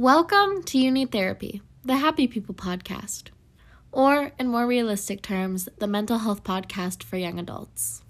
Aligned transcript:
Welcome 0.00 0.62
to 0.62 0.78
You 0.78 0.90
Need 0.90 1.12
Therapy, 1.12 1.60
the 1.84 1.98
Happy 1.98 2.26
People 2.26 2.54
podcast, 2.54 3.24
or 3.92 4.32
in 4.38 4.48
more 4.48 4.66
realistic 4.66 5.20
terms, 5.20 5.68
the 5.76 5.86
mental 5.86 6.20
health 6.20 6.42
podcast 6.42 7.02
for 7.02 7.18
young 7.18 7.38
adults. 7.38 8.02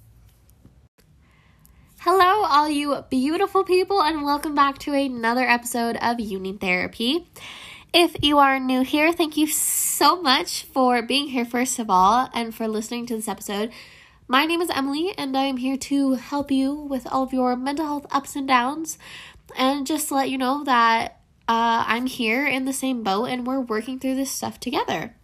Hello, 1.99 2.45
all 2.45 2.69
you 2.69 3.05
beautiful 3.11 3.65
people, 3.65 4.01
and 4.01 4.23
welcome 4.23 4.55
back 4.55 4.79
to 4.79 4.95
another 4.95 5.43
episode 5.43 5.97
of 5.97 6.21
You 6.21 6.39
Need 6.39 6.61
Therapy. 6.61 7.27
If 7.93 8.23
you 8.23 8.39
are 8.39 8.61
new 8.61 8.83
here, 8.83 9.13
thank 9.13 9.37
you 9.37 9.49
so 9.49 10.23
much 10.23 10.63
for 10.63 11.03
being 11.03 11.31
here, 11.31 11.45
first 11.45 11.81
of 11.81 11.91
all, 11.91 12.31
and 12.33 12.55
for 12.55 12.69
listening 12.69 13.07
to 13.07 13.17
this 13.17 13.27
episode. 13.27 13.73
My 14.29 14.47
name 14.47 14.61
is 14.61 14.71
Emily, 14.71 15.13
and 15.19 15.37
I 15.37 15.47
am 15.47 15.57
here 15.57 15.77
to 15.77 16.13
help 16.13 16.53
you 16.53 16.73
with 16.73 17.09
all 17.09 17.25
of 17.25 17.33
your 17.33 17.57
mental 17.57 17.87
health 17.87 18.07
ups 18.13 18.37
and 18.37 18.47
downs, 18.47 18.97
and 19.59 19.85
just 19.85 20.07
to 20.07 20.15
let 20.15 20.31
you 20.31 20.39
know 20.39 20.63
that 20.63 21.17
uh, 21.51 21.83
I'm 21.85 22.07
here 22.07 22.47
in 22.47 22.65
the 22.65 22.73
same 22.73 23.03
boat 23.03 23.25
and 23.25 23.45
we're 23.45 23.59
working 23.59 23.99
through 23.99 24.15
this 24.15 24.31
stuff 24.31 24.61
together. 24.61 25.17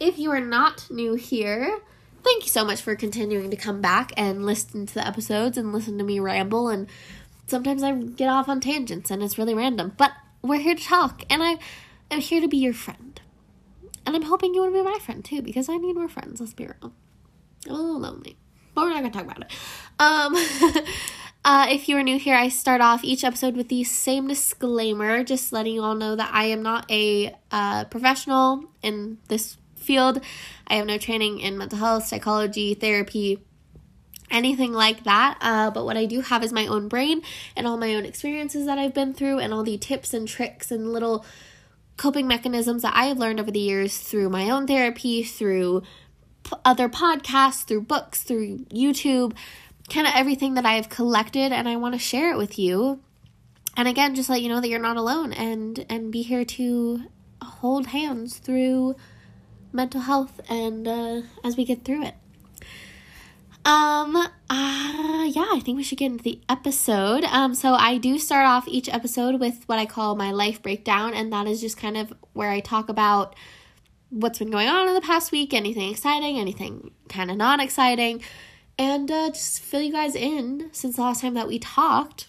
If 0.00 0.18
you 0.18 0.30
are 0.30 0.40
not 0.40 0.86
new 0.90 1.12
here, 1.12 1.78
thank 2.24 2.44
you 2.44 2.48
so 2.48 2.64
much 2.64 2.80
for 2.80 2.96
continuing 2.96 3.50
to 3.50 3.56
come 3.56 3.82
back 3.82 4.12
and 4.16 4.46
listen 4.46 4.86
to 4.86 4.94
the 4.94 5.06
episodes 5.06 5.58
and 5.58 5.74
listen 5.74 5.98
to 5.98 6.04
me 6.04 6.20
ramble. 6.20 6.70
And 6.70 6.86
sometimes 7.46 7.82
I 7.82 7.92
get 7.92 8.30
off 8.30 8.48
on 8.48 8.60
tangents 8.60 9.10
and 9.10 9.22
it's 9.22 9.36
really 9.36 9.52
random, 9.52 9.92
but 9.98 10.12
we're 10.40 10.58
here 10.58 10.74
to 10.74 10.82
talk 10.82 11.22
and 11.28 11.42
I 11.42 11.58
am 12.10 12.20
here 12.20 12.40
to 12.40 12.48
be 12.48 12.56
your 12.56 12.72
friend. 12.72 13.20
And 14.06 14.16
I'm 14.16 14.22
hoping 14.22 14.54
you 14.54 14.62
want 14.62 14.72
to 14.72 14.82
be 14.82 14.90
my 14.90 14.98
friend 15.00 15.22
too 15.22 15.42
because 15.42 15.68
I 15.68 15.76
need 15.76 15.96
more 15.96 16.08
friends, 16.08 16.40
let's 16.40 16.54
be 16.54 16.64
real. 16.64 16.94
I'm 17.66 17.72
a 17.72 17.74
little 17.74 18.00
lonely, 18.00 18.38
but 18.74 18.84
we're 18.84 18.94
not 18.94 19.00
going 19.00 19.12
to 19.12 19.18
talk 19.18 19.26
about 19.26 19.42
it. 19.42 19.52
Um, 19.98 20.84
Uh, 21.42 21.66
if 21.70 21.88
you 21.88 21.96
are 21.96 22.02
new 22.02 22.18
here, 22.18 22.36
I 22.36 22.50
start 22.50 22.82
off 22.82 23.02
each 23.02 23.24
episode 23.24 23.56
with 23.56 23.68
the 23.68 23.82
same 23.82 24.28
disclaimer, 24.28 25.24
just 25.24 25.52
letting 25.52 25.74
you 25.74 25.82
all 25.82 25.94
know 25.94 26.14
that 26.14 26.30
I 26.34 26.44
am 26.44 26.62
not 26.62 26.90
a 26.90 27.34
uh, 27.50 27.84
professional 27.84 28.64
in 28.82 29.16
this 29.28 29.56
field. 29.74 30.20
I 30.66 30.74
have 30.74 30.86
no 30.86 30.98
training 30.98 31.40
in 31.40 31.56
mental 31.56 31.78
health, 31.78 32.04
psychology, 32.04 32.74
therapy, 32.74 33.38
anything 34.30 34.74
like 34.74 35.04
that. 35.04 35.38
Uh, 35.40 35.70
but 35.70 35.86
what 35.86 35.96
I 35.96 36.04
do 36.04 36.20
have 36.20 36.44
is 36.44 36.52
my 36.52 36.66
own 36.66 36.88
brain 36.88 37.22
and 37.56 37.66
all 37.66 37.78
my 37.78 37.94
own 37.94 38.04
experiences 38.04 38.66
that 38.66 38.76
I've 38.76 38.92
been 38.92 39.14
through, 39.14 39.38
and 39.38 39.54
all 39.54 39.62
the 39.62 39.78
tips 39.78 40.12
and 40.12 40.28
tricks 40.28 40.70
and 40.70 40.92
little 40.92 41.24
coping 41.96 42.28
mechanisms 42.28 42.82
that 42.82 42.94
I 42.94 43.06
have 43.06 43.18
learned 43.18 43.40
over 43.40 43.50
the 43.50 43.60
years 43.60 43.96
through 43.96 44.28
my 44.28 44.50
own 44.50 44.66
therapy, 44.66 45.22
through 45.22 45.84
p- 46.44 46.56
other 46.66 46.90
podcasts, 46.90 47.64
through 47.64 47.82
books, 47.82 48.22
through 48.22 48.66
YouTube 48.66 49.34
kind 49.90 50.06
of 50.06 50.12
everything 50.16 50.54
that 50.54 50.64
I've 50.64 50.88
collected 50.88 51.52
and 51.52 51.68
I 51.68 51.76
want 51.76 51.94
to 51.94 51.98
share 51.98 52.32
it 52.32 52.38
with 52.38 52.58
you. 52.58 53.00
And 53.76 53.88
again, 53.88 54.14
just 54.14 54.30
let 54.30 54.40
you 54.40 54.48
know 54.48 54.60
that 54.60 54.68
you're 54.68 54.78
not 54.78 54.96
alone 54.96 55.32
and 55.32 55.84
and 55.88 56.12
be 56.12 56.22
here 56.22 56.44
to 56.44 57.02
hold 57.42 57.88
hands 57.88 58.38
through 58.38 58.96
mental 59.72 60.00
health 60.00 60.40
and 60.48 60.86
uh, 60.86 61.22
as 61.44 61.56
we 61.56 61.64
get 61.64 61.84
through 61.84 62.04
it. 62.04 62.14
Um 63.64 64.16
uh 64.16 64.28
yeah, 64.48 65.48
I 65.52 65.60
think 65.62 65.76
we 65.76 65.82
should 65.82 65.98
get 65.98 66.06
into 66.06 66.24
the 66.24 66.40
episode. 66.48 67.24
Um 67.24 67.54
so 67.54 67.74
I 67.74 67.98
do 67.98 68.18
start 68.18 68.46
off 68.46 68.66
each 68.66 68.88
episode 68.88 69.38
with 69.38 69.64
what 69.66 69.78
I 69.78 69.86
call 69.86 70.16
my 70.16 70.30
life 70.30 70.62
breakdown 70.62 71.14
and 71.14 71.32
that 71.32 71.46
is 71.46 71.60
just 71.60 71.76
kind 71.76 71.96
of 71.96 72.12
where 72.32 72.50
I 72.50 72.60
talk 72.60 72.88
about 72.88 73.34
what's 74.08 74.38
been 74.40 74.50
going 74.50 74.68
on 74.68 74.88
in 74.88 74.94
the 74.94 75.00
past 75.00 75.30
week, 75.30 75.54
anything 75.54 75.90
exciting, 75.90 76.38
anything 76.38 76.90
kind 77.08 77.30
of 77.30 77.36
not 77.36 77.60
exciting 77.60 78.22
and 78.80 79.10
uh, 79.10 79.28
just 79.28 79.60
fill 79.60 79.82
you 79.82 79.92
guys 79.92 80.16
in 80.16 80.70
since 80.72 80.96
the 80.96 81.02
last 81.02 81.20
time 81.20 81.34
that 81.34 81.46
we 81.46 81.58
talked. 81.58 82.28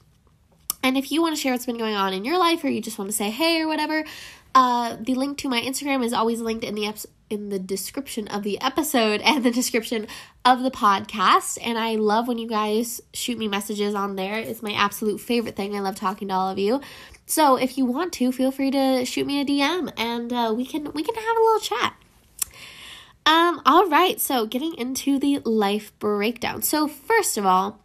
And 0.84 0.98
if 0.98 1.10
you 1.10 1.22
want 1.22 1.34
to 1.34 1.42
share 1.42 1.54
what's 1.54 1.66
been 1.66 1.78
going 1.78 1.96
on 1.96 2.12
in 2.14 2.26
your 2.26 2.38
life, 2.38 2.62
or 2.66 2.68
you 2.68 2.82
just 2.82 3.00
want 3.00 3.10
to 3.10 3.16
say 3.16 3.30
hey 3.30 3.62
or 3.62 3.68
whatever, 3.70 4.04
uh, 4.54 4.98
the 5.00 5.16
link 5.16 5.38
to 5.38 5.50
my 5.50 5.62
Instagram 5.62 6.04
is 6.04 6.12
always 6.12 6.42
linked 6.42 6.66
in 6.66 6.76
the 6.76 6.88
ep- 6.88 7.06
in 7.30 7.48
the 7.48 7.60
description 7.60 8.28
of 8.28 8.44
the 8.44 8.60
episode 8.60 9.22
and 9.26 9.46
the 9.46 9.52
description 9.52 10.08
of 10.44 10.62
the 10.62 10.72
podcast. 10.72 11.58
And 11.64 11.78
I 11.78 11.96
love 11.96 12.28
when 12.28 12.38
you 12.38 12.50
guys 12.50 13.00
shoot 13.14 13.38
me 13.38 13.48
messages 13.48 13.96
on 13.96 14.18
there. 14.18 14.38
It's 14.38 14.62
my 14.62 14.74
absolute 14.74 15.22
favorite 15.22 15.56
thing. 15.56 15.74
I 15.74 15.80
love 15.80 15.96
talking 15.96 16.28
to 16.28 16.34
all 16.34 16.50
of 16.50 16.60
you. 16.60 16.82
So 17.28 17.56
if 17.56 17.78
you 17.78 17.86
want 17.86 18.12
to, 18.14 18.34
feel 18.34 18.52
free 18.52 18.72
to 18.72 19.06
shoot 19.06 19.26
me 19.26 19.40
a 19.40 19.46
DM, 19.46 19.94
and 19.96 20.34
uh, 20.34 20.54
we 20.54 20.66
can 20.66 20.92
we 20.92 21.02
can 21.02 21.16
have 21.16 21.38
a 21.38 21.40
little 21.40 21.62
chat. 21.62 21.96
Um, 23.26 23.62
all 23.66 23.88
right, 23.88 24.20
so 24.20 24.46
getting 24.46 24.74
into 24.76 25.20
the 25.20 25.40
life 25.40 25.98
breakdown. 26.00 26.62
So, 26.62 26.88
first 26.88 27.38
of 27.38 27.46
all, 27.46 27.80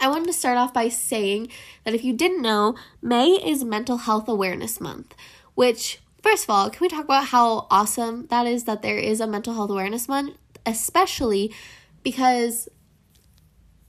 I 0.00 0.08
wanted 0.08 0.26
to 0.26 0.32
start 0.32 0.56
off 0.56 0.72
by 0.72 0.88
saying 0.88 1.48
that 1.84 1.94
if 1.94 2.04
you 2.04 2.12
didn't 2.12 2.40
know, 2.40 2.76
May 3.02 3.32
is 3.32 3.64
Mental 3.64 3.98
Health 3.98 4.28
Awareness 4.28 4.80
Month, 4.80 5.14
which, 5.54 6.00
first 6.22 6.44
of 6.44 6.50
all, 6.50 6.70
can 6.70 6.80
we 6.80 6.88
talk 6.88 7.04
about 7.04 7.26
how 7.26 7.66
awesome 7.70 8.26
that 8.28 8.46
is 8.46 8.64
that 8.64 8.82
there 8.82 8.98
is 8.98 9.20
a 9.20 9.26
Mental 9.26 9.54
Health 9.54 9.70
Awareness 9.70 10.08
Month, 10.08 10.36
especially 10.64 11.52
because 12.02 12.68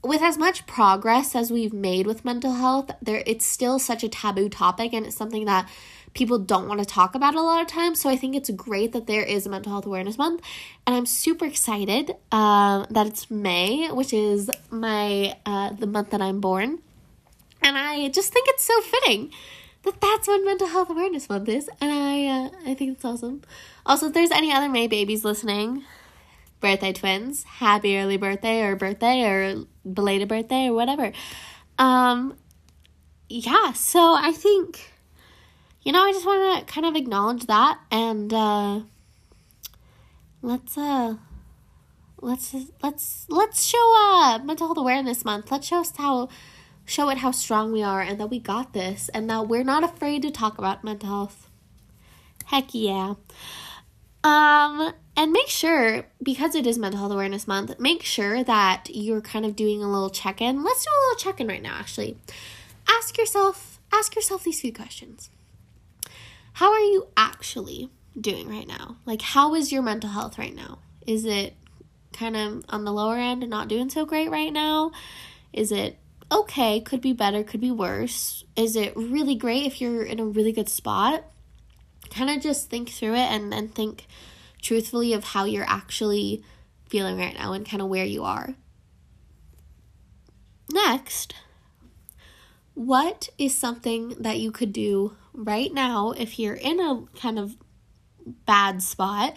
with 0.03 0.21
as 0.21 0.37
much 0.37 0.65
progress 0.65 1.35
as 1.35 1.51
we've 1.51 1.73
made 1.73 2.07
with 2.07 2.25
mental 2.25 2.53
health, 2.53 2.91
there 3.01 3.23
it's 3.25 3.45
still 3.45 3.77
such 3.77 4.03
a 4.03 4.09
taboo 4.09 4.49
topic 4.49 4.93
and 4.93 5.05
it's 5.05 5.15
something 5.15 5.45
that 5.45 5.69
people 6.13 6.37
don't 6.39 6.67
want 6.67 6.79
to 6.79 6.85
talk 6.85 7.15
about 7.15 7.35
a 7.35 7.41
lot 7.41 7.61
of 7.61 7.67
times. 7.67 8.01
So 8.01 8.09
I 8.09 8.15
think 8.15 8.35
it's 8.35 8.49
great 8.51 8.91
that 8.93 9.07
there 9.07 9.23
is 9.23 9.45
a 9.45 9.49
mental 9.49 9.71
health 9.71 9.85
awareness 9.85 10.17
month, 10.17 10.41
and 10.85 10.95
I'm 10.95 11.05
super 11.05 11.45
excited 11.45 12.15
uh, 12.31 12.85
that 12.89 13.07
it's 13.07 13.31
May, 13.31 13.87
which 13.89 14.13
is 14.13 14.49
my 14.69 15.35
uh, 15.45 15.71
the 15.71 15.87
month 15.87 16.11
that 16.11 16.21
I'm 16.21 16.41
born, 16.41 16.79
and 17.61 17.77
I 17.77 18.09
just 18.09 18.33
think 18.33 18.47
it's 18.49 18.63
so 18.63 18.79
fitting 18.81 19.31
that 19.83 19.99
that's 19.99 20.27
when 20.27 20.45
mental 20.45 20.67
health 20.67 20.89
awareness 20.89 21.29
month 21.29 21.49
is, 21.49 21.69
and 21.79 21.91
I 21.91 22.25
uh, 22.25 22.49
I 22.71 22.73
think 22.73 22.95
it's 22.95 23.05
awesome. 23.05 23.41
Also, 23.85 24.07
if 24.07 24.13
there's 24.13 24.31
any 24.31 24.51
other 24.51 24.69
May 24.69 24.87
babies 24.87 25.25
listening, 25.25 25.83
birthday 26.59 26.93
twins, 26.93 27.43
happy 27.43 27.97
early 27.97 28.17
birthday 28.17 28.61
or 28.61 28.75
birthday 28.75 29.23
or 29.23 29.65
belated 29.91 30.27
birthday 30.27 30.67
or 30.67 30.73
whatever. 30.73 31.11
Um, 31.79 32.37
yeah, 33.27 33.73
so 33.73 34.13
I 34.13 34.31
think 34.33 34.90
you 35.83 35.91
know, 35.91 36.03
I 36.03 36.11
just 36.11 36.25
want 36.25 36.67
to 36.67 36.73
kind 36.73 36.85
of 36.85 36.95
acknowledge 36.95 37.47
that 37.47 37.79
and 37.89 38.33
uh, 38.33 38.81
let's 40.41 40.77
uh 40.77 41.15
let's 42.21 42.55
let's 42.83 43.25
let's 43.29 43.65
show 43.65 43.95
uh 43.97 44.39
mental 44.43 44.67
health 44.67 44.77
awareness 44.77 45.25
month. 45.25 45.51
Let's 45.51 45.67
show 45.67 45.81
us 45.81 45.93
how 45.97 46.29
show 46.85 47.09
it 47.09 47.19
how 47.19 47.31
strong 47.31 47.71
we 47.71 47.81
are 47.81 48.01
and 48.01 48.19
that 48.19 48.27
we 48.27 48.39
got 48.39 48.73
this 48.73 49.09
and 49.09 49.29
that 49.29 49.47
we're 49.47 49.63
not 49.63 49.83
afraid 49.83 50.21
to 50.21 50.31
talk 50.31 50.57
about 50.57 50.83
mental 50.83 51.09
health. 51.09 51.49
Heck 52.45 52.73
yeah. 52.73 53.15
Um 54.23 54.93
and 55.17 55.31
make 55.31 55.47
sure 55.47 56.05
because 56.21 56.53
it 56.53 56.67
is 56.67 56.77
mental 56.77 56.99
health 56.99 57.11
awareness 57.11 57.47
month, 57.47 57.79
make 57.79 58.03
sure 58.03 58.43
that 58.43 58.89
you're 58.91 59.21
kind 59.21 59.45
of 59.45 59.55
doing 59.55 59.83
a 59.83 59.91
little 59.91 60.11
check-in. 60.11 60.63
Let's 60.63 60.85
do 60.85 60.91
a 60.91 61.01
little 61.07 61.19
check-in 61.19 61.47
right 61.47 61.61
now 61.61 61.75
actually. 61.79 62.17
Ask 62.87 63.17
yourself 63.17 63.79
ask 63.91 64.15
yourself 64.15 64.43
these 64.43 64.61
few 64.61 64.71
questions 64.71 65.31
how 66.53 66.71
are 66.71 66.79
you 66.79 67.07
actually 67.15 67.89
doing 68.19 68.49
right 68.49 68.67
now? 68.67 68.97
Like, 69.05 69.21
how 69.21 69.55
is 69.55 69.71
your 69.71 69.81
mental 69.81 70.09
health 70.09 70.37
right 70.37 70.55
now? 70.55 70.79
Is 71.07 71.25
it 71.25 71.55
kind 72.13 72.35
of 72.35 72.65
on 72.69 72.83
the 72.83 72.91
lower 72.91 73.17
end 73.17 73.43
and 73.43 73.49
not 73.49 73.67
doing 73.67 73.89
so 73.89 74.05
great 74.05 74.29
right 74.29 74.51
now? 74.51 74.91
Is 75.53 75.71
it 75.71 75.97
okay? 76.31 76.81
Could 76.81 77.01
be 77.01 77.13
better, 77.13 77.43
could 77.43 77.61
be 77.61 77.71
worse. 77.71 78.43
Is 78.55 78.75
it 78.75 78.95
really 78.95 79.35
great 79.35 79.65
if 79.65 79.81
you're 79.81 80.03
in 80.03 80.19
a 80.19 80.25
really 80.25 80.51
good 80.51 80.69
spot? 80.69 81.23
Kind 82.09 82.29
of 82.29 82.41
just 82.41 82.69
think 82.69 82.89
through 82.89 83.15
it 83.15 83.31
and 83.31 83.51
then 83.51 83.69
think 83.69 84.07
truthfully 84.61 85.13
of 85.13 85.23
how 85.23 85.45
you're 85.45 85.65
actually 85.67 86.43
feeling 86.89 87.17
right 87.17 87.33
now 87.33 87.53
and 87.53 87.67
kind 87.67 87.81
of 87.81 87.87
where 87.87 88.05
you 88.05 88.23
are. 88.23 88.55
Next, 90.71 91.33
what 92.73 93.29
is 93.37 93.57
something 93.57 94.15
that 94.19 94.39
you 94.39 94.51
could 94.51 94.73
do 94.73 95.15
right 95.33 95.73
now 95.73 96.11
if 96.11 96.39
you're 96.39 96.55
in 96.55 96.79
a 96.79 97.03
kind 97.19 97.39
of 97.39 97.55
bad 98.45 98.81
spot? 98.81 99.35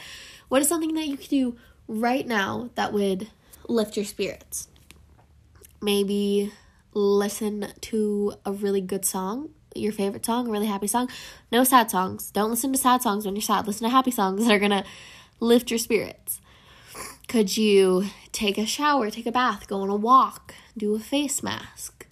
What 0.48 0.62
is 0.62 0.68
something 0.68 0.94
that 0.94 1.06
you 1.06 1.16
could 1.16 1.30
do 1.30 1.56
right 1.88 2.26
now 2.26 2.70
that 2.74 2.92
would 2.92 3.28
lift 3.68 3.96
your 3.96 4.04
spirits? 4.04 4.68
Maybe 5.80 6.52
listen 6.92 7.72
to 7.80 8.34
a 8.44 8.52
really 8.52 8.80
good 8.80 9.04
song, 9.04 9.50
your 9.74 9.92
favorite 9.92 10.24
song, 10.24 10.48
a 10.48 10.50
really 10.50 10.66
happy 10.66 10.86
song. 10.86 11.10
No 11.50 11.64
sad 11.64 11.90
songs. 11.90 12.30
Don't 12.30 12.50
listen 12.50 12.72
to 12.72 12.78
sad 12.78 13.02
songs 13.02 13.24
when 13.24 13.34
you're 13.34 13.42
sad. 13.42 13.66
Listen 13.66 13.84
to 13.84 13.90
happy 13.90 14.10
songs 14.10 14.44
that 14.44 14.54
are 14.54 14.58
going 14.58 14.70
to 14.70 14.84
lift 15.40 15.70
your 15.70 15.78
spirits. 15.78 16.40
Could 17.26 17.56
you 17.56 18.04
take 18.32 18.58
a 18.58 18.66
shower, 18.66 19.10
take 19.10 19.26
a 19.26 19.32
bath, 19.32 19.66
go 19.66 19.80
on 19.80 19.88
a 19.88 19.96
walk, 19.96 20.54
do 20.76 20.94
a 20.94 21.00
face 21.00 21.42
mask? 21.42 22.03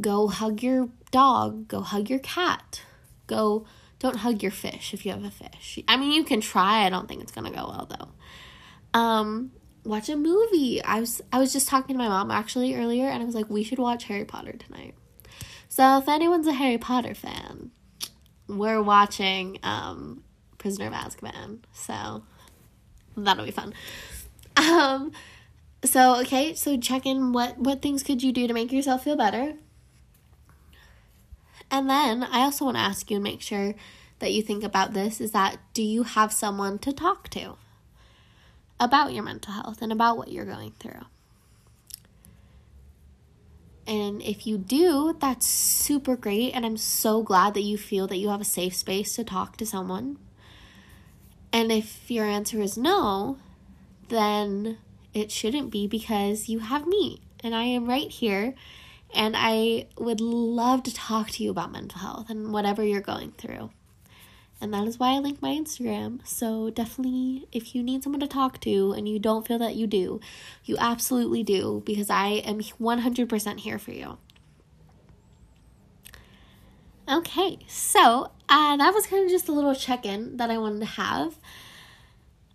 Go 0.00 0.28
hug 0.28 0.62
your 0.62 0.88
dog, 1.10 1.68
go 1.68 1.80
hug 1.80 2.10
your 2.10 2.18
cat. 2.18 2.82
Go 3.26 3.66
don't 3.98 4.16
hug 4.16 4.42
your 4.42 4.52
fish 4.52 4.92
if 4.92 5.06
you 5.06 5.12
have 5.12 5.24
a 5.24 5.30
fish. 5.30 5.78
I 5.88 5.96
mean, 5.96 6.12
you 6.12 6.22
can 6.22 6.42
try. 6.42 6.84
I 6.84 6.90
don't 6.90 7.08
think 7.08 7.22
it's 7.22 7.32
going 7.32 7.50
to 7.50 7.58
go 7.58 7.66
well 7.66 7.88
though. 7.88 8.98
Um 8.98 9.52
watch 9.84 10.08
a 10.08 10.16
movie. 10.16 10.82
I 10.82 11.00
was 11.00 11.22
I 11.32 11.38
was 11.38 11.52
just 11.52 11.68
talking 11.68 11.94
to 11.94 11.98
my 11.98 12.08
mom 12.08 12.30
actually 12.30 12.74
earlier 12.74 13.08
and 13.08 13.22
I 13.22 13.26
was 13.26 13.34
like 13.34 13.48
we 13.48 13.62
should 13.62 13.78
watch 13.78 14.04
Harry 14.04 14.24
Potter 14.24 14.52
tonight. 14.52 14.94
So 15.68 15.98
if 15.98 16.08
anyone's 16.08 16.46
a 16.46 16.52
Harry 16.52 16.78
Potter 16.78 17.14
fan, 17.14 17.70
we're 18.48 18.82
watching 18.82 19.58
um, 19.62 20.22
Prisoner 20.58 20.86
of 20.86 20.92
Azkaban, 20.92 21.58
so 21.72 22.22
that'll 23.16 23.44
be 23.44 23.50
fun. 23.50 23.74
Um, 24.56 25.12
so 25.84 26.20
okay, 26.20 26.54
so 26.54 26.78
check 26.78 27.06
in. 27.06 27.32
What 27.32 27.58
what 27.58 27.82
things 27.82 28.02
could 28.02 28.22
you 28.22 28.32
do 28.32 28.46
to 28.46 28.54
make 28.54 28.72
yourself 28.72 29.04
feel 29.04 29.16
better? 29.16 29.54
And 31.70 31.90
then 31.90 32.22
I 32.22 32.40
also 32.40 32.64
want 32.64 32.76
to 32.76 32.82
ask 32.82 33.10
you 33.10 33.16
and 33.16 33.24
make 33.24 33.42
sure 33.42 33.74
that 34.18 34.32
you 34.32 34.42
think 34.42 34.64
about 34.64 34.92
this 34.92 35.20
is 35.20 35.32
that 35.32 35.58
do 35.74 35.82
you 35.82 36.04
have 36.04 36.32
someone 36.32 36.78
to 36.80 36.92
talk 36.92 37.28
to 37.30 37.56
about 38.78 39.12
your 39.12 39.22
mental 39.22 39.52
health 39.52 39.82
and 39.82 39.92
about 39.92 40.16
what 40.16 40.30
you're 40.30 40.44
going 40.44 40.72
through? 40.78 41.04
And 43.86 44.20
if 44.22 44.46
you 44.46 44.58
do, 44.58 45.16
that's 45.20 45.46
super 45.46 46.16
great. 46.16 46.52
And 46.54 46.66
I'm 46.66 46.76
so 46.76 47.22
glad 47.22 47.54
that 47.54 47.62
you 47.62 47.78
feel 47.78 48.06
that 48.08 48.16
you 48.16 48.28
have 48.30 48.40
a 48.40 48.44
safe 48.44 48.74
space 48.74 49.14
to 49.14 49.24
talk 49.24 49.56
to 49.58 49.66
someone. 49.66 50.18
And 51.52 51.70
if 51.70 52.10
your 52.10 52.24
answer 52.24 52.60
is 52.60 52.76
no, 52.76 53.38
then 54.08 54.78
it 55.14 55.30
shouldn't 55.30 55.70
be 55.70 55.86
because 55.86 56.48
you 56.48 56.58
have 56.58 56.86
me 56.86 57.20
and 57.42 57.54
I 57.54 57.64
am 57.64 57.86
right 57.86 58.10
here. 58.10 58.54
And 59.16 59.34
I 59.36 59.86
would 59.96 60.20
love 60.20 60.82
to 60.82 60.94
talk 60.94 61.30
to 61.30 61.42
you 61.42 61.50
about 61.50 61.72
mental 61.72 62.00
health 62.00 62.28
and 62.28 62.52
whatever 62.52 62.84
you're 62.84 63.00
going 63.00 63.32
through. 63.32 63.70
And 64.60 64.74
that 64.74 64.86
is 64.86 64.98
why 64.98 65.14
I 65.14 65.18
link 65.18 65.40
my 65.40 65.50
Instagram. 65.50 66.26
So 66.26 66.68
definitely, 66.68 67.48
if 67.50 67.74
you 67.74 67.82
need 67.82 68.02
someone 68.02 68.20
to 68.20 68.26
talk 68.26 68.60
to 68.60 68.92
and 68.92 69.08
you 69.08 69.18
don't 69.18 69.46
feel 69.46 69.58
that 69.58 69.74
you 69.74 69.86
do, 69.86 70.20
you 70.64 70.76
absolutely 70.78 71.42
do 71.42 71.82
because 71.86 72.10
I 72.10 72.42
am 72.44 72.60
100% 72.60 73.60
here 73.60 73.78
for 73.78 73.92
you. 73.92 74.18
Okay, 77.08 77.58
so 77.66 78.32
uh, 78.50 78.76
that 78.76 78.92
was 78.92 79.06
kind 79.06 79.24
of 79.24 79.30
just 79.30 79.48
a 79.48 79.52
little 79.52 79.74
check 79.74 80.04
in 80.04 80.36
that 80.36 80.50
I 80.50 80.58
wanted 80.58 80.80
to 80.80 80.86
have. 80.86 81.38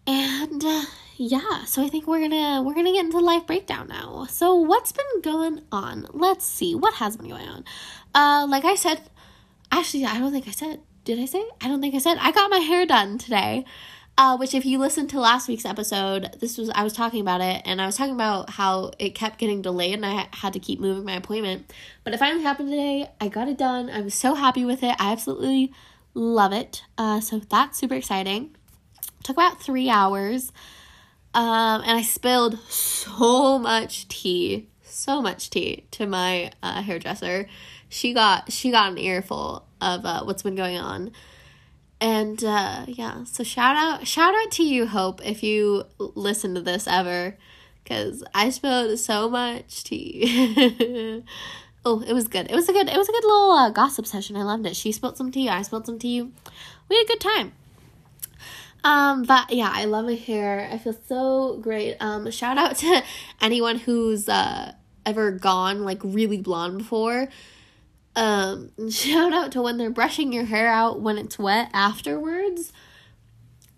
And 0.05 0.63
uh, 0.63 0.83
yeah, 1.23 1.65
so 1.65 1.83
I 1.83 1.87
think 1.87 2.07
we're 2.07 2.19
gonna 2.19 2.63
we're 2.63 2.73
gonna 2.73 2.91
get 2.91 3.05
into 3.05 3.19
life 3.19 3.45
breakdown 3.45 3.87
now. 3.89 4.25
So 4.27 4.55
what's 4.55 4.91
been 4.91 5.21
going 5.21 5.61
on? 5.71 6.07
Let's 6.13 6.43
see 6.43 6.73
what 6.73 6.95
has 6.95 7.15
been 7.15 7.29
going 7.29 7.47
on. 7.47 7.63
Uh, 8.15 8.47
like 8.49 8.65
I 8.65 8.73
said, 8.73 9.01
actually 9.71 10.03
I 10.03 10.17
don't 10.17 10.31
think 10.31 10.47
I 10.47 10.51
said 10.51 10.79
did 11.03 11.19
I 11.19 11.25
say? 11.25 11.45
I 11.61 11.67
don't 11.67 11.79
think 11.79 11.93
I 11.93 11.99
said. 11.99 12.17
I 12.19 12.31
got 12.31 12.49
my 12.49 12.57
hair 12.57 12.87
done 12.87 13.19
today. 13.19 13.65
Uh, 14.17 14.35
which 14.37 14.55
if 14.55 14.65
you 14.65 14.79
listened 14.79 15.09
to 15.11 15.19
last 15.19 15.47
week's 15.47 15.63
episode, 15.63 16.35
this 16.39 16.57
was 16.57 16.71
I 16.71 16.83
was 16.83 16.93
talking 16.93 17.21
about 17.21 17.39
it 17.39 17.61
and 17.65 17.79
I 17.79 17.85
was 17.85 17.95
talking 17.95 18.15
about 18.15 18.49
how 18.49 18.91
it 18.97 19.13
kept 19.13 19.37
getting 19.37 19.61
delayed 19.61 19.93
and 19.93 20.05
I 20.05 20.27
had 20.33 20.53
to 20.53 20.59
keep 20.59 20.79
moving 20.79 21.05
my 21.05 21.15
appointment. 21.15 21.71
But 22.03 22.15
it 22.15 22.17
finally 22.17 22.43
happened 22.43 22.71
today. 22.71 23.09
I 23.21 23.27
got 23.27 23.47
it 23.47 23.59
done. 23.59 23.91
I'm 23.91 24.09
so 24.09 24.33
happy 24.33 24.65
with 24.65 24.81
it. 24.81 24.95
I 24.99 25.11
absolutely 25.11 25.71
love 26.15 26.51
it. 26.51 26.83
Uh, 26.97 27.19
so 27.19 27.39
that's 27.39 27.77
super 27.77 27.95
exciting. 27.95 28.55
It 29.19 29.23
took 29.23 29.37
about 29.37 29.61
three 29.61 29.89
hours. 29.89 30.51
Um, 31.33 31.81
and 31.81 31.97
I 31.97 32.01
spilled 32.01 32.59
so 32.67 33.57
much 33.57 34.07
tea, 34.07 34.67
so 34.83 35.21
much 35.21 35.49
tea 35.49 35.85
to 35.91 36.05
my 36.05 36.51
uh, 36.61 36.81
hairdresser. 36.81 37.47
She 37.87 38.13
got 38.13 38.51
she 38.51 38.71
got 38.71 38.91
an 38.91 38.97
earful 38.97 39.65
of 39.79 40.05
uh, 40.05 40.23
what's 40.23 40.43
been 40.43 40.55
going 40.55 40.77
on. 40.77 41.11
And 42.01 42.43
uh, 42.43 42.85
yeah, 42.87 43.23
so 43.23 43.43
shout 43.43 43.75
out 43.77 44.07
shout 44.07 44.33
out 44.35 44.51
to 44.53 44.63
you, 44.63 44.87
Hope, 44.87 45.25
if 45.25 45.43
you 45.43 45.85
listen 45.99 46.55
to 46.55 46.61
this 46.61 46.87
ever, 46.87 47.37
because 47.83 48.23
I 48.33 48.49
spilled 48.49 48.97
so 48.99 49.29
much 49.29 49.83
tea. 49.83 51.23
oh, 51.85 52.01
it 52.01 52.13
was 52.13 52.27
good. 52.27 52.49
It 52.49 52.55
was 52.55 52.67
a 52.67 52.73
good 52.73 52.89
it 52.89 52.97
was 52.97 53.07
a 53.07 53.11
good 53.11 53.23
little 53.23 53.51
uh, 53.51 53.69
gossip 53.69 54.05
session. 54.05 54.35
I 54.35 54.43
loved 54.43 54.65
it. 54.65 54.75
She 54.75 54.91
spilled 54.91 55.15
some 55.15 55.31
tea. 55.31 55.47
I 55.47 55.61
spilled 55.61 55.85
some 55.85 55.99
tea. 55.99 56.21
We 56.89 56.95
had 56.97 57.05
a 57.05 57.07
good 57.07 57.21
time. 57.21 57.53
Um, 58.83 59.23
but 59.23 59.51
yeah, 59.51 59.71
I 59.73 59.85
love 59.85 60.05
my 60.05 60.15
hair. 60.15 60.67
I 60.71 60.77
feel 60.77 60.97
so 61.07 61.57
great. 61.61 61.97
Um, 61.99 62.29
shout 62.31 62.57
out 62.57 62.75
to 62.77 63.03
anyone 63.39 63.77
who's 63.77 64.27
uh 64.27 64.73
ever 65.03 65.31
gone 65.31 65.83
like 65.83 65.99
really 66.03 66.37
blonde 66.37 66.77
before 66.77 67.27
um, 68.15 68.71
shout 68.89 69.33
out 69.33 69.51
to 69.53 69.61
when 69.61 69.77
they're 69.77 69.89
brushing 69.89 70.33
your 70.33 70.45
hair 70.45 70.67
out 70.67 71.01
when 71.01 71.17
it's 71.17 71.39
wet 71.39 71.69
afterwards 71.73 72.73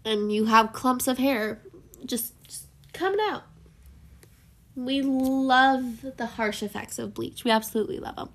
and 0.06 0.32
you 0.32 0.46
have 0.46 0.74
clumps 0.74 1.08
of 1.08 1.18
hair 1.18 1.62
just, 2.06 2.34
just 2.44 2.68
coming 2.94 3.20
out. 3.22 3.44
We 4.76 5.02
love 5.02 6.18
the 6.18 6.26
harsh 6.26 6.64
effects 6.64 6.98
of 6.98 7.14
bleach. 7.14 7.44
We 7.44 7.52
absolutely 7.52 8.00
love 8.00 8.16
them. 8.16 8.30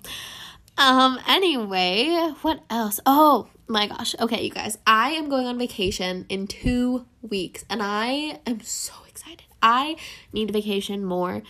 Um, 0.79 1.19
anyway, 1.27 2.33
what 2.41 2.61
else? 2.69 2.99
Oh 3.05 3.49
my 3.67 3.87
gosh. 3.87 4.15
Okay, 4.19 4.43
you 4.45 4.49
guys, 4.49 4.77
I 4.87 5.11
am 5.11 5.29
going 5.29 5.45
on 5.45 5.59
vacation 5.59 6.25
in 6.29 6.47
two 6.47 7.05
weeks 7.21 7.65
and 7.69 7.83
I 7.83 8.39
am 8.47 8.61
so 8.61 8.93
excited. 9.07 9.43
I 9.61 9.97
need 10.31 10.49
a 10.49 10.53
vacation 10.53 11.03
more 11.03 11.43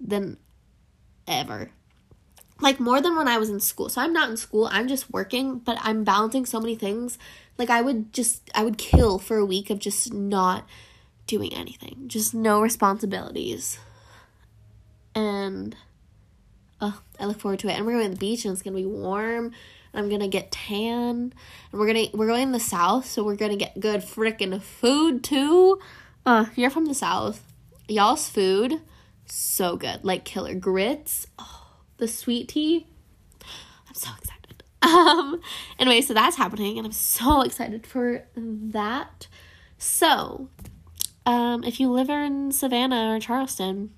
than 0.00 0.38
ever 1.26 1.72
like 2.60 2.80
more 2.80 3.00
than 3.00 3.16
when 3.16 3.28
I 3.28 3.38
was 3.38 3.50
in 3.50 3.60
school. 3.60 3.88
So 3.88 4.00
I'm 4.00 4.12
not 4.12 4.30
in 4.30 4.36
school, 4.36 4.68
I'm 4.70 4.88
just 4.88 5.10
working, 5.10 5.58
but 5.58 5.78
I'm 5.80 6.04
balancing 6.04 6.46
so 6.46 6.60
many 6.60 6.74
things. 6.74 7.18
Like 7.56 7.70
I 7.70 7.80
would 7.80 8.12
just 8.12 8.50
I 8.54 8.64
would 8.64 8.78
kill 8.78 9.18
for 9.18 9.36
a 9.36 9.44
week 9.44 9.70
of 9.70 9.78
just 9.78 10.12
not 10.12 10.66
doing 11.26 11.52
anything. 11.54 12.04
Just 12.06 12.34
no 12.34 12.60
responsibilities. 12.60 13.78
And 15.14 15.76
oh, 16.80 17.00
I 17.18 17.26
look 17.26 17.40
forward 17.40 17.60
to 17.60 17.68
it. 17.68 17.72
And 17.72 17.86
we're 17.86 17.92
going 17.92 18.10
to 18.10 18.14
the 18.14 18.16
beach 18.16 18.44
and 18.44 18.52
it's 18.52 18.62
to 18.74 18.80
be 18.80 18.86
warm. 18.86 19.46
And 19.92 20.00
I'm 20.04 20.08
to 20.20 20.28
get 20.28 20.52
tan. 20.52 21.32
And 21.72 21.80
we're 21.80 21.86
to 22.10 22.16
we're 22.16 22.26
going 22.26 22.42
in 22.42 22.52
the 22.52 22.60
south, 22.60 23.06
so 23.06 23.24
we're 23.24 23.36
to 23.52 23.56
get 23.56 23.80
good 23.80 24.02
freaking 24.02 24.60
food 24.60 25.24
too. 25.24 25.78
Uh, 26.26 26.46
you're 26.56 26.70
from 26.70 26.86
the 26.86 26.94
south. 26.94 27.42
Y'all's 27.88 28.28
food 28.28 28.80
so 29.30 29.76
good. 29.76 30.04
Like 30.04 30.24
killer 30.24 30.54
grits. 30.54 31.26
Oh, 31.38 31.66
the 31.98 32.08
sweet 32.08 32.48
tea. 32.48 32.86
I'm 33.88 33.94
so 33.94 34.10
excited. 34.18 34.34
Um, 34.80 35.40
anyway, 35.78 36.00
so 36.00 36.14
that's 36.14 36.36
happening, 36.36 36.78
and 36.78 36.86
I'm 36.86 36.92
so 36.92 37.42
excited 37.42 37.84
for 37.84 38.24
that. 38.36 39.26
So, 39.76 40.48
um, 41.26 41.64
if 41.64 41.80
you 41.80 41.90
live 41.90 42.08
in 42.08 42.52
Savannah 42.52 43.16
or 43.16 43.20
Charleston, 43.20 43.90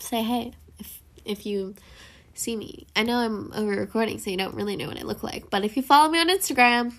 say 0.00 0.22
hey 0.22 0.54
if 1.26 1.46
you 1.46 1.74
see 2.34 2.56
me. 2.56 2.86
I 2.94 3.02
know 3.02 3.18
I'm 3.18 3.52
over 3.52 3.72
recording, 3.72 4.18
so 4.18 4.30
you 4.30 4.36
don't 4.36 4.54
really 4.54 4.76
know 4.76 4.88
what 4.88 4.98
I 4.98 5.02
look 5.02 5.22
like, 5.22 5.50
but 5.50 5.64
if 5.64 5.76
you 5.76 5.82
follow 5.82 6.10
me 6.10 6.20
on 6.20 6.28
Instagram, 6.28 6.94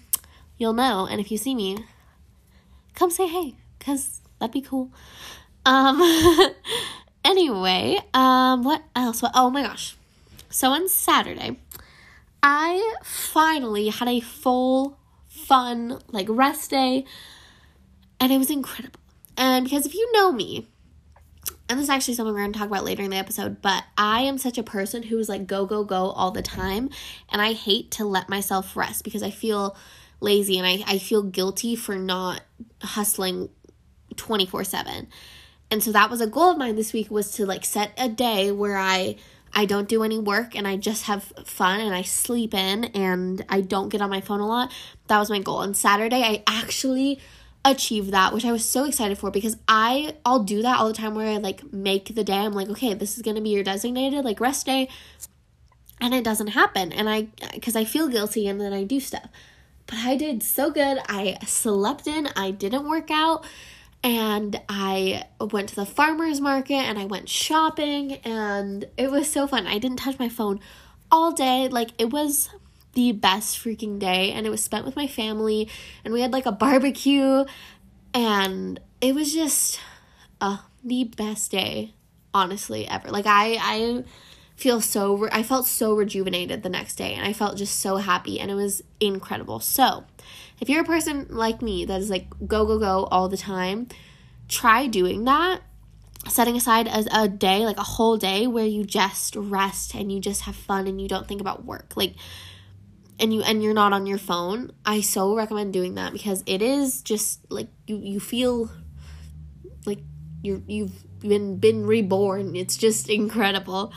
you'll 0.58 0.74
know. 0.74 1.08
And 1.08 1.20
if 1.20 1.32
you 1.32 1.38
see 1.38 1.56
me, 1.56 1.86
come 2.96 3.10
say 3.10 3.28
hey, 3.28 3.56
cause 3.80 4.22
that'd 4.40 4.54
be 4.54 4.62
cool. 4.62 4.92
Um, 5.66 6.02
Anyway, 7.28 8.00
um, 8.14 8.64
what 8.64 8.84
else? 8.96 9.22
Oh 9.34 9.50
my 9.50 9.62
gosh. 9.62 9.98
So 10.50 10.70
on 10.70 10.88
Saturday, 10.88 11.58
I 12.42 12.96
finally 13.04 13.90
had 13.90 14.08
a 14.08 14.22
full, 14.22 14.98
fun, 15.28 16.00
like 16.08 16.28
rest 16.30 16.72
day, 16.72 17.04
and 18.18 18.32
it 18.32 18.38
was 18.38 18.50
incredible. 18.50 19.02
And 19.36 19.66
because 19.66 19.86
if 19.86 19.94
you 19.94 20.10
know 20.14 20.32
me, 20.32 20.68
and 21.70 21.78
this 21.78 21.86
is 21.86 21.90
actually 21.90 22.14
something 22.14 22.34
we're 22.34 22.42
going 22.42 22.54
to 22.54 22.60
talk 22.60 22.70
about 22.70 22.86
later 22.86 23.04
in 23.04 23.12
the 23.12 23.18
episode, 23.18 23.62
but 23.62 23.84
I 23.98 24.22
am 24.22 24.38
such 24.38 24.58
a 24.58 24.64
person 24.64 25.04
who's 25.04 25.28
like 25.28 25.48
go, 25.48 25.66
go, 25.66 25.84
go 25.84 26.12
all 26.12 26.32
the 26.32 26.42
time. 26.42 26.90
And 27.30 27.42
I 27.42 27.54
hate 27.54 27.92
to 27.92 28.06
let 28.06 28.30
myself 28.30 28.78
rest 28.78 29.04
because 29.04 29.22
I 29.22 29.32
feel 29.32 29.76
lazy 30.20 30.58
and 30.58 30.66
I, 30.66 30.84
I 30.88 30.98
feel 30.98 31.24
guilty 31.24 31.76
for 31.76 31.96
not 31.96 32.42
hustling 32.82 33.50
24 34.16 34.64
7 34.64 35.08
and 35.70 35.84
so 35.84 35.92
that 35.92 36.10
was 36.10 36.22
a 36.22 36.28
goal 36.28 36.52
of 36.52 36.58
mine 36.58 36.76
this 36.76 36.94
week 36.94 37.12
was 37.12 37.32
to 37.32 37.46
like 37.46 37.66
set 37.66 37.92
a 37.98 38.10
day 38.10 38.52
where 38.52 38.78
i 38.78 39.16
i 39.54 39.66
don't 39.66 39.88
do 39.88 40.04
any 40.04 40.18
work 40.18 40.56
and 40.56 40.68
i 40.68 40.76
just 40.76 41.04
have 41.04 41.24
fun 41.46 41.80
and 41.80 41.94
i 41.94 42.02
sleep 42.02 42.54
in 42.54 42.86
and 42.86 43.46
i 43.50 43.62
don't 43.62 43.90
get 43.90 44.02
on 44.02 44.10
my 44.10 44.22
phone 44.22 44.40
a 44.40 44.48
lot 44.48 44.72
that 45.08 45.20
was 45.20 45.30
my 45.30 45.40
goal 45.40 45.62
and 45.62 45.78
saturday 45.78 46.24
i 46.24 46.44
actually 46.48 47.20
achieved 47.72 48.12
that 48.12 48.34
which 48.34 48.46
i 48.46 48.52
was 48.52 48.64
so 48.64 48.86
excited 48.86 49.18
for 49.18 49.32
because 49.32 49.58
i 49.68 50.16
i'll 50.26 50.44
do 50.44 50.62
that 50.62 50.80
all 50.80 50.88
the 50.88 50.94
time 50.94 51.16
where 51.16 51.28
i 51.28 51.38
like 51.38 51.72
make 51.74 52.14
the 52.16 52.24
day. 52.24 52.38
I'm 52.38 52.54
like 52.54 52.70
okay 52.70 52.94
this 52.94 53.16
is 53.16 53.22
gonna 53.22 53.42
be 53.42 53.50
your 53.50 53.64
designated 53.64 54.24
like 54.26 54.40
rest 54.40 54.66
day. 54.66 54.90
And 56.00 56.14
it 56.14 56.24
doesn't 56.24 56.48
happen. 56.48 56.92
And 56.92 57.10
i 57.10 57.28
because 57.54 57.76
i 57.76 57.84
feel 57.84 58.08
guilty 58.08 58.48
and 58.48 58.60
then 58.62 58.74
i 58.74 58.84
do 58.84 59.00
stuff. 59.00 59.28
But 59.86 60.00
i 60.00 60.16
did 60.16 60.44
so 60.44 60.70
good. 60.70 61.00
I 61.08 61.38
slept 61.46 62.08
in. 62.08 62.28
I 62.36 62.52
didn't 62.52 62.88
work 62.88 63.10
out. 63.10 63.46
And 64.04 64.62
I 64.70 65.24
went 65.40 65.70
to 65.70 65.76
the 65.76 65.86
farmer's 65.86 66.40
market 66.40 66.76
and 66.76 67.00
I 67.00 67.06
went 67.06 67.30
shopping. 67.30 68.14
And 68.24 68.86
it 68.98 69.10
was 69.12 69.30
so 69.32 69.48
fun. 69.48 69.66
I 69.66 69.80
didn't 69.80 69.98
touch 69.98 70.20
my 70.20 70.30
phone 70.30 70.60
all 71.12 71.32
day. 71.32 71.68
Like 71.68 71.92
it 71.98 72.12
was 72.12 72.50
the 72.98 73.12
best 73.12 73.64
freaking 73.64 74.00
day 74.00 74.32
and 74.32 74.48
it 74.48 74.50
was 74.50 74.64
spent 74.64 74.84
with 74.84 74.96
my 74.96 75.06
family 75.06 75.70
and 76.04 76.12
we 76.12 76.20
had 76.20 76.34
like 76.34 76.48
a 76.48 76.52
barbecue 76.52 77.46
and 78.12 78.80
it 79.02 79.14
was 79.14 79.32
just 79.32 79.80
uh 80.42 80.58
the 80.84 81.04
best 81.04 81.52
day 81.52 81.94
honestly 82.34 82.88
ever. 82.88 83.10
Like 83.12 83.28
I 83.28 83.58
I 83.62 84.04
feel 84.56 84.82
so 84.82 85.14
re- 85.14 85.30
I 85.32 85.44
felt 85.44 85.68
so 85.68 85.94
rejuvenated 85.94 86.64
the 86.64 86.70
next 86.70 86.96
day 86.96 87.14
and 87.14 87.24
I 87.24 87.34
felt 87.34 87.56
just 87.56 87.80
so 87.80 87.98
happy 87.98 88.40
and 88.40 88.50
it 88.50 88.56
was 88.56 88.82
incredible. 89.00 89.60
So, 89.60 90.06
if 90.60 90.68
you're 90.68 90.82
a 90.82 90.86
person 90.86 91.28
like 91.30 91.62
me 91.62 91.86
that 91.86 92.02
is 92.02 92.10
like 92.10 92.28
go 92.48 92.66
go 92.66 92.80
go 92.80 93.08
all 93.12 93.30
the 93.30 93.38
time, 93.38 93.90
try 94.48 94.88
doing 94.88 95.26
that. 95.26 95.62
Setting 96.28 96.56
aside 96.56 96.88
as 96.88 97.08
a 97.12 97.28
day, 97.28 97.60
like 97.64 97.78
a 97.78 97.84
whole 97.84 98.18
day 98.18 98.48
where 98.48 98.66
you 98.66 98.84
just 98.84 99.36
rest 99.36 99.94
and 99.94 100.12
you 100.12 100.20
just 100.20 100.42
have 100.42 100.56
fun 100.56 100.88
and 100.88 101.00
you 101.00 101.08
don't 101.08 101.28
think 101.28 101.42
about 101.42 101.64
work. 101.64 101.94
Like 101.96 102.16
and 103.20 103.34
you 103.34 103.42
and 103.42 103.64
you're 103.64 103.74
not 103.74 103.94
on 103.94 104.06
your 104.06 104.18
phone. 104.18 104.72
I 104.86 105.02
so 105.02 105.36
recommend 105.36 105.74
doing 105.74 105.96
that 105.96 106.14
because 106.14 106.44
it 106.46 106.62
is 106.62 107.02
just 107.02 107.40
like 107.52 107.68
you 107.88 107.98
you 107.98 108.20
feel 108.20 108.70
like 109.86 110.00
you're 110.44 110.62
you've 110.68 111.04
been 111.20 111.58
been 111.58 111.86
reborn. 111.86 112.56
It's 112.56 112.78
just 112.78 113.10
incredible. 113.10 113.92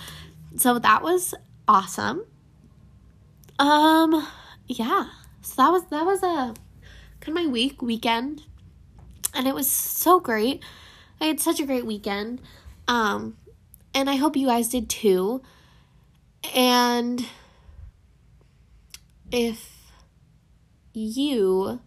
So 0.57 0.79
that 0.79 1.03
was 1.03 1.35
awesome. 1.69 2.25
Um 3.59 4.27
yeah. 4.67 5.07
So 5.43 5.55
that 5.63 5.71
was 5.71 5.85
that 5.87 6.05
was 6.05 6.23
a 6.23 6.55
kind 7.21 7.29
of 7.39 7.45
my 7.45 7.47
week 7.47 7.83
weekend. 7.83 8.43
And 9.35 9.47
it 9.47 9.55
was 9.55 9.71
so 9.71 10.19
great. 10.19 10.63
I 11.21 11.27
had 11.27 11.41
such 11.41 11.61
a 11.61 11.67
great 11.67 11.85
weekend. 11.87 12.41
Um 12.89 13.37
and 13.95 14.09
I 14.09 14.17
hope 14.17 14.37
you 14.37 14.47
guys 14.47 14.69
did 14.69 14.89
too. 14.89 15.43
And 16.55 17.27
if 19.31 19.93
you 20.93 21.81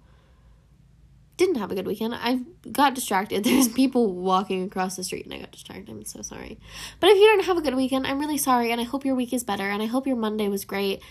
didn't 1.37 1.55
have 1.55 1.71
a 1.71 1.75
good 1.75 1.87
weekend. 1.87 2.13
I 2.15 2.41
got 2.71 2.95
distracted. 2.95 3.43
There's 3.43 3.67
people 3.67 4.13
walking 4.13 4.63
across 4.63 4.95
the 4.95 5.03
street 5.03 5.25
and 5.25 5.33
I 5.33 5.39
got 5.39 5.51
distracted. 5.51 5.89
I'm 5.89 6.05
so 6.05 6.21
sorry. 6.21 6.59
But 6.99 7.09
if 7.09 7.17
you 7.17 7.27
didn't 7.29 7.45
have 7.45 7.57
a 7.57 7.61
good 7.61 7.75
weekend, 7.75 8.07
I'm 8.07 8.19
really 8.19 8.37
sorry 8.37 8.71
and 8.71 8.79
I 8.79 8.83
hope 8.83 9.05
your 9.05 9.15
week 9.15 9.33
is 9.33 9.43
better 9.43 9.69
and 9.69 9.81
I 9.81 9.87
hope 9.87 10.07
your 10.07 10.15
Monday 10.15 10.47
was 10.47 10.65
great. 10.65 11.01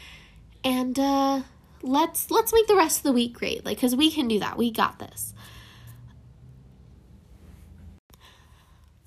And 0.65 0.99
uh 0.99 1.43
let's 1.83 2.31
let's 2.31 2.53
make 2.53 2.69
the 2.69 2.77
rest 2.77 2.99
of 2.99 3.03
the 3.05 3.13
week 3.13 3.35
great. 3.35 3.65
Like 3.65 3.81
cuz 3.81 3.97
we 3.97 4.11
can 4.11 4.29
do 4.29 4.39
that. 4.39 4.57
We 4.57 4.71
got 4.71 4.99
this. 4.99 5.35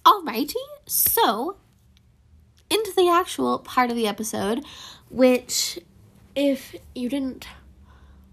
Alrighty. 0.05 0.53
So, 0.85 1.57
into 2.69 2.93
the 2.95 3.09
actual 3.09 3.57
part 3.57 3.89
of 3.89 3.95
the 3.95 4.05
episode, 4.05 4.63
which 5.09 5.79
if 6.35 6.75
you 6.93 7.09
didn't 7.09 7.47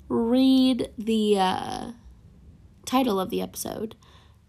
read 0.09 0.91
the 0.99 1.39
uh 1.39 1.93
title 2.85 3.19
of 3.19 3.31
the 3.31 3.41
episode, 3.41 3.95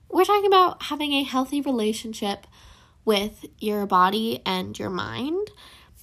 we're 0.09 0.25
talking 0.25 0.47
about 0.47 0.83
having 0.83 1.13
a 1.13 1.23
healthy 1.23 1.61
relationship 1.61 2.45
with 3.05 3.45
your 3.59 3.85
body 3.85 4.41
and 4.45 4.77
your 4.77 4.89
mind, 4.89 5.49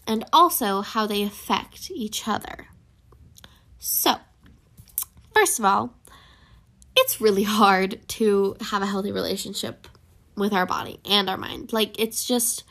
and 0.07 0.25
also 0.33 0.81
how 0.81 1.07
they 1.07 1.23
affect 1.23 1.91
each 1.91 2.29
other. 2.29 2.69
So, 3.79 4.17
first 5.35 5.59
of 5.59 5.65
all, 5.65 5.95
it's 6.97 7.21
really 7.21 7.45
hard 7.45 8.07
to 8.09 8.57
have 8.61 8.83
a 8.83 8.87
healthy 8.87 9.13
relationship 9.13 9.89
with 10.37 10.53
our 10.53 10.67
body 10.67 11.01
and 11.09 11.29
our 11.29 11.37
mind. 11.37 11.73
Like, 11.73 11.99
it's 11.99 12.25
just. 12.25 12.65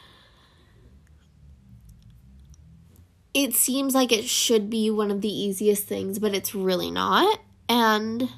It 3.34 3.54
seems 3.54 3.94
like 3.94 4.12
it 4.12 4.26
should 4.26 4.70
be 4.70 4.90
one 4.90 5.12
of 5.12 5.22
the 5.22 5.30
easiest 5.30 5.84
things, 5.84 6.20
but 6.20 6.34
it's 6.34 6.56
really 6.56 6.90
not. 6.90 7.40
And 7.68 8.30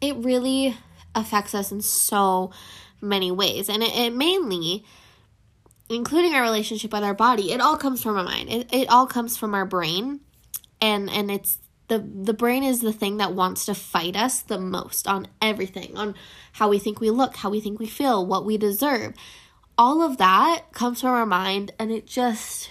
it 0.00 0.16
really 0.16 0.76
affects 1.14 1.54
us 1.54 1.72
in 1.72 1.80
so 1.80 2.52
many 3.00 3.30
ways. 3.30 3.68
And 3.68 3.82
it, 3.82 3.94
it 3.94 4.14
mainly, 4.14 4.84
including 5.88 6.34
our 6.34 6.42
relationship 6.42 6.92
with 6.92 7.02
our 7.02 7.14
body, 7.14 7.52
it 7.52 7.60
all 7.60 7.76
comes 7.76 8.02
from 8.02 8.16
our 8.16 8.24
mind. 8.24 8.50
It, 8.50 8.72
it 8.72 8.88
all 8.88 9.06
comes 9.06 9.36
from 9.36 9.54
our 9.54 9.66
brain. 9.66 10.20
And, 10.80 11.10
and 11.10 11.30
it's 11.30 11.58
the 11.88 11.98
the 11.98 12.32
brain 12.32 12.62
is 12.62 12.80
the 12.80 12.92
thing 12.92 13.18
that 13.18 13.34
wants 13.34 13.66
to 13.66 13.74
fight 13.74 14.16
us 14.16 14.40
the 14.40 14.58
most 14.58 15.06
on 15.06 15.26
everything 15.42 15.96
on 15.96 16.14
how 16.52 16.68
we 16.68 16.78
think 16.78 17.00
we 17.00 17.10
look 17.10 17.36
how 17.36 17.50
we 17.50 17.60
think 17.60 17.78
we 17.78 17.86
feel 17.86 18.24
what 18.24 18.44
we 18.44 18.56
deserve 18.56 19.12
all 19.76 20.02
of 20.02 20.18
that 20.18 20.66
comes 20.72 21.00
from 21.00 21.10
our 21.10 21.26
mind 21.26 21.72
and 21.78 21.90
it 21.90 22.06
just 22.06 22.70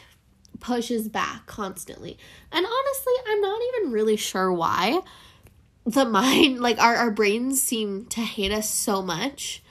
pushes 0.60 1.10
back 1.10 1.46
constantly. 1.46 2.18
And 2.52 2.66
honestly 2.66 3.14
i'm 3.28 3.42
not 3.42 3.62
even 3.76 3.92
really 3.92 4.18
sure 4.18 4.52
why 4.52 5.02
the 5.86 6.06
mind 6.20 6.60
like 6.60 6.80
our, 6.80 6.96
our 6.96 7.12
brains 7.12 7.62
seem 7.62 8.06
to 8.08 8.22
hate 8.22 8.52
us 8.52 8.70
so 8.70 9.02
much 9.02 9.62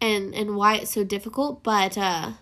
and 0.00 0.34
and 0.34 0.56
why 0.56 0.76
it's 0.76 0.92
so 0.92 1.04
difficult 1.04 1.62
but 1.62 1.98
uh 1.98 2.32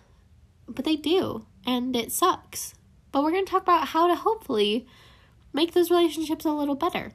but 0.67 0.85
they 0.85 0.95
do 0.95 1.45
and 1.65 1.95
it 1.95 2.11
sucks. 2.11 2.73
But 3.11 3.23
we're 3.23 3.31
going 3.31 3.45
to 3.45 3.51
talk 3.51 3.63
about 3.63 3.89
how 3.89 4.07
to 4.07 4.15
hopefully 4.15 4.87
make 5.53 5.73
those 5.73 5.91
relationships 5.91 6.45
a 6.45 6.51
little 6.51 6.75
better 6.75 7.11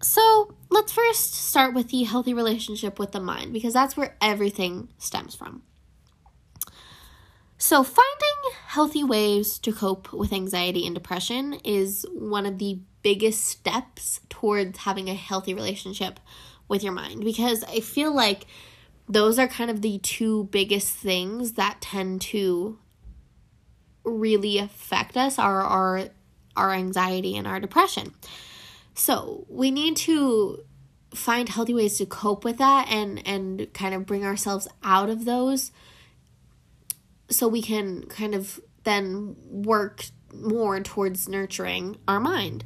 so 0.00 0.54
let's 0.70 0.92
first 0.92 1.34
start 1.34 1.74
with 1.74 1.88
the 1.90 2.04
healthy 2.04 2.34
relationship 2.34 2.98
with 2.98 3.12
the 3.12 3.20
mind 3.20 3.52
because 3.52 3.74
that's 3.74 3.96
where 3.96 4.16
everything 4.20 4.88
stems 4.98 5.34
from 5.34 5.62
so, 7.60 7.82
finding 7.82 8.52
healthy 8.68 9.02
ways 9.02 9.58
to 9.58 9.72
cope 9.72 10.12
with 10.12 10.32
anxiety 10.32 10.86
and 10.86 10.94
depression 10.94 11.54
is 11.64 12.06
one 12.12 12.46
of 12.46 12.58
the 12.58 12.78
biggest 13.02 13.44
steps 13.44 14.20
towards 14.28 14.78
having 14.78 15.08
a 15.08 15.14
healthy 15.14 15.54
relationship 15.54 16.20
with 16.68 16.84
your 16.84 16.92
mind 16.92 17.24
because 17.24 17.64
I 17.64 17.80
feel 17.80 18.14
like 18.14 18.46
those 19.08 19.40
are 19.40 19.48
kind 19.48 19.72
of 19.72 19.82
the 19.82 19.98
two 19.98 20.44
biggest 20.52 20.94
things 20.94 21.54
that 21.54 21.80
tend 21.80 22.20
to 22.20 22.78
really 24.04 24.58
affect 24.58 25.16
us 25.16 25.36
our 25.36 25.60
our 25.60 26.10
our 26.56 26.72
anxiety 26.72 27.36
and 27.36 27.48
our 27.48 27.58
depression. 27.58 28.14
So, 28.98 29.46
we 29.48 29.70
need 29.70 29.96
to 29.98 30.64
find 31.14 31.48
healthy 31.48 31.72
ways 31.72 31.98
to 31.98 32.04
cope 32.04 32.44
with 32.44 32.58
that 32.58 32.88
and 32.90 33.26
and 33.26 33.72
kind 33.72 33.94
of 33.94 34.04
bring 34.04 34.24
ourselves 34.24 34.66
out 34.82 35.08
of 35.08 35.24
those 35.24 35.70
so 37.30 37.46
we 37.46 37.62
can 37.62 38.02
kind 38.06 38.34
of 38.34 38.60
then 38.82 39.36
work 39.46 40.06
more 40.34 40.80
towards 40.80 41.28
nurturing 41.28 41.96
our 42.08 42.18
mind. 42.18 42.64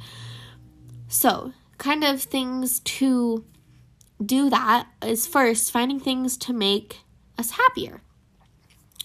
So, 1.07 1.53
kind 1.77 2.03
of 2.03 2.23
things 2.23 2.81
to 2.81 3.45
do 4.25 4.49
that 4.49 4.87
is 5.05 5.27
first 5.27 5.71
finding 5.71 6.01
things 6.01 6.39
to 6.39 6.55
make 6.55 7.01
us 7.37 7.51
happier. 7.51 8.01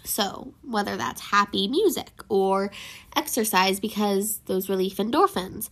So, 0.05 0.53
whether 0.63 0.96
that's 0.96 1.19
happy 1.19 1.67
music 1.67 2.12
or 2.29 2.72
exercise 3.17 3.81
because 3.81 4.38
those 4.46 4.69
relief 4.69 4.96
endorphins 4.96 5.69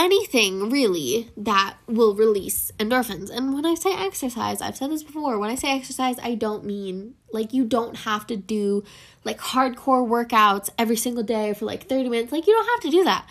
anything 0.00 0.70
really 0.70 1.30
that 1.36 1.76
will 1.86 2.14
release 2.14 2.72
endorphins. 2.78 3.30
And 3.30 3.52
when 3.52 3.66
I 3.66 3.74
say 3.74 3.94
exercise, 3.94 4.62
I've 4.62 4.76
said 4.76 4.90
this 4.90 5.02
before, 5.02 5.38
when 5.38 5.50
I 5.50 5.56
say 5.56 5.76
exercise, 5.76 6.16
I 6.22 6.34
don't 6.34 6.64
mean 6.64 7.14
like 7.32 7.52
you 7.52 7.64
don't 7.64 7.98
have 7.98 8.26
to 8.28 8.36
do 8.36 8.82
like 9.24 9.38
hardcore 9.38 10.08
workouts 10.08 10.70
every 10.78 10.96
single 10.96 11.22
day 11.22 11.52
for 11.52 11.66
like 11.66 11.86
30 11.86 12.08
minutes. 12.08 12.32
Like 12.32 12.46
you 12.46 12.54
don't 12.54 12.68
have 12.70 12.90
to 12.90 12.90
do 12.90 13.04
that 13.04 13.28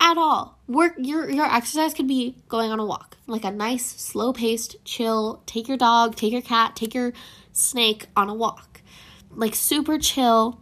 at 0.00 0.16
all. 0.16 0.58
Work 0.66 0.94
your 0.96 1.30
your 1.30 1.44
exercise 1.44 1.92
could 1.92 2.08
be 2.08 2.36
going 2.48 2.70
on 2.70 2.80
a 2.80 2.86
walk. 2.86 3.18
Like 3.26 3.44
a 3.44 3.50
nice 3.50 3.84
slow-paced, 3.84 4.82
chill, 4.86 5.42
take 5.44 5.68
your 5.68 5.76
dog, 5.76 6.16
take 6.16 6.32
your 6.32 6.40
cat, 6.40 6.74
take 6.74 6.94
your 6.94 7.12
snake 7.52 8.06
on 8.16 8.30
a 8.30 8.34
walk. 8.34 8.80
Like 9.30 9.54
super 9.54 9.98
chill 9.98 10.58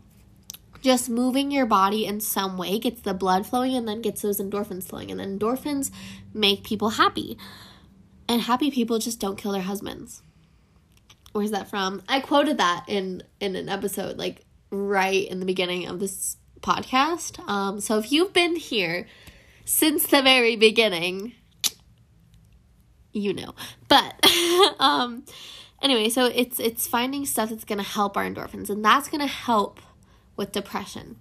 just 0.86 1.10
moving 1.10 1.50
your 1.50 1.66
body 1.66 2.06
in 2.06 2.20
some 2.20 2.56
way 2.56 2.78
gets 2.78 3.00
the 3.00 3.12
blood 3.12 3.44
flowing 3.44 3.74
and 3.74 3.88
then 3.88 4.00
gets 4.00 4.22
those 4.22 4.38
endorphins 4.38 4.84
flowing. 4.84 5.10
And 5.10 5.18
then 5.18 5.36
endorphins 5.36 5.90
make 6.32 6.62
people 6.62 6.90
happy. 6.90 7.36
And 8.28 8.40
happy 8.40 8.70
people 8.70 9.00
just 9.00 9.18
don't 9.18 9.36
kill 9.36 9.50
their 9.50 9.62
husbands. 9.62 10.22
Where's 11.32 11.50
that 11.50 11.68
from? 11.68 12.02
I 12.08 12.20
quoted 12.20 12.58
that 12.58 12.84
in 12.86 13.24
in 13.40 13.56
an 13.56 13.68
episode 13.68 14.16
like 14.16 14.44
right 14.70 15.28
in 15.28 15.40
the 15.40 15.46
beginning 15.46 15.88
of 15.88 15.98
this 15.98 16.36
podcast. 16.60 17.40
Um 17.48 17.80
so 17.80 17.98
if 17.98 18.12
you've 18.12 18.32
been 18.32 18.54
here 18.54 19.08
since 19.64 20.06
the 20.06 20.22
very 20.22 20.54
beginning, 20.54 21.32
you 23.12 23.34
know. 23.34 23.56
But 23.88 24.24
um 24.78 25.24
anyway, 25.82 26.10
so 26.10 26.26
it's 26.26 26.60
it's 26.60 26.86
finding 26.86 27.26
stuff 27.26 27.50
that's 27.50 27.64
going 27.64 27.78
to 27.78 27.84
help 27.84 28.16
our 28.16 28.24
endorphins 28.24 28.70
and 28.70 28.84
that's 28.84 29.08
going 29.08 29.20
to 29.20 29.26
help 29.26 29.80
with 30.36 30.52
depression. 30.52 31.16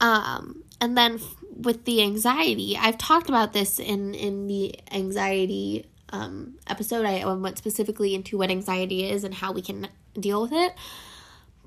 Um, 0.00 0.62
and 0.80 0.96
then 0.96 1.14
f- 1.14 1.36
with 1.56 1.84
the 1.84 2.02
anxiety, 2.02 2.76
I've 2.76 2.98
talked 2.98 3.28
about 3.28 3.52
this 3.52 3.78
in 3.78 4.14
in 4.14 4.46
the 4.46 4.78
anxiety 4.92 5.86
um, 6.10 6.54
episode. 6.66 7.04
I 7.04 7.24
went 7.34 7.58
specifically 7.58 8.14
into 8.14 8.38
what 8.38 8.50
anxiety 8.50 9.08
is 9.08 9.24
and 9.24 9.34
how 9.34 9.52
we 9.52 9.62
can 9.62 9.88
deal 10.18 10.42
with 10.42 10.52
it. 10.52 10.74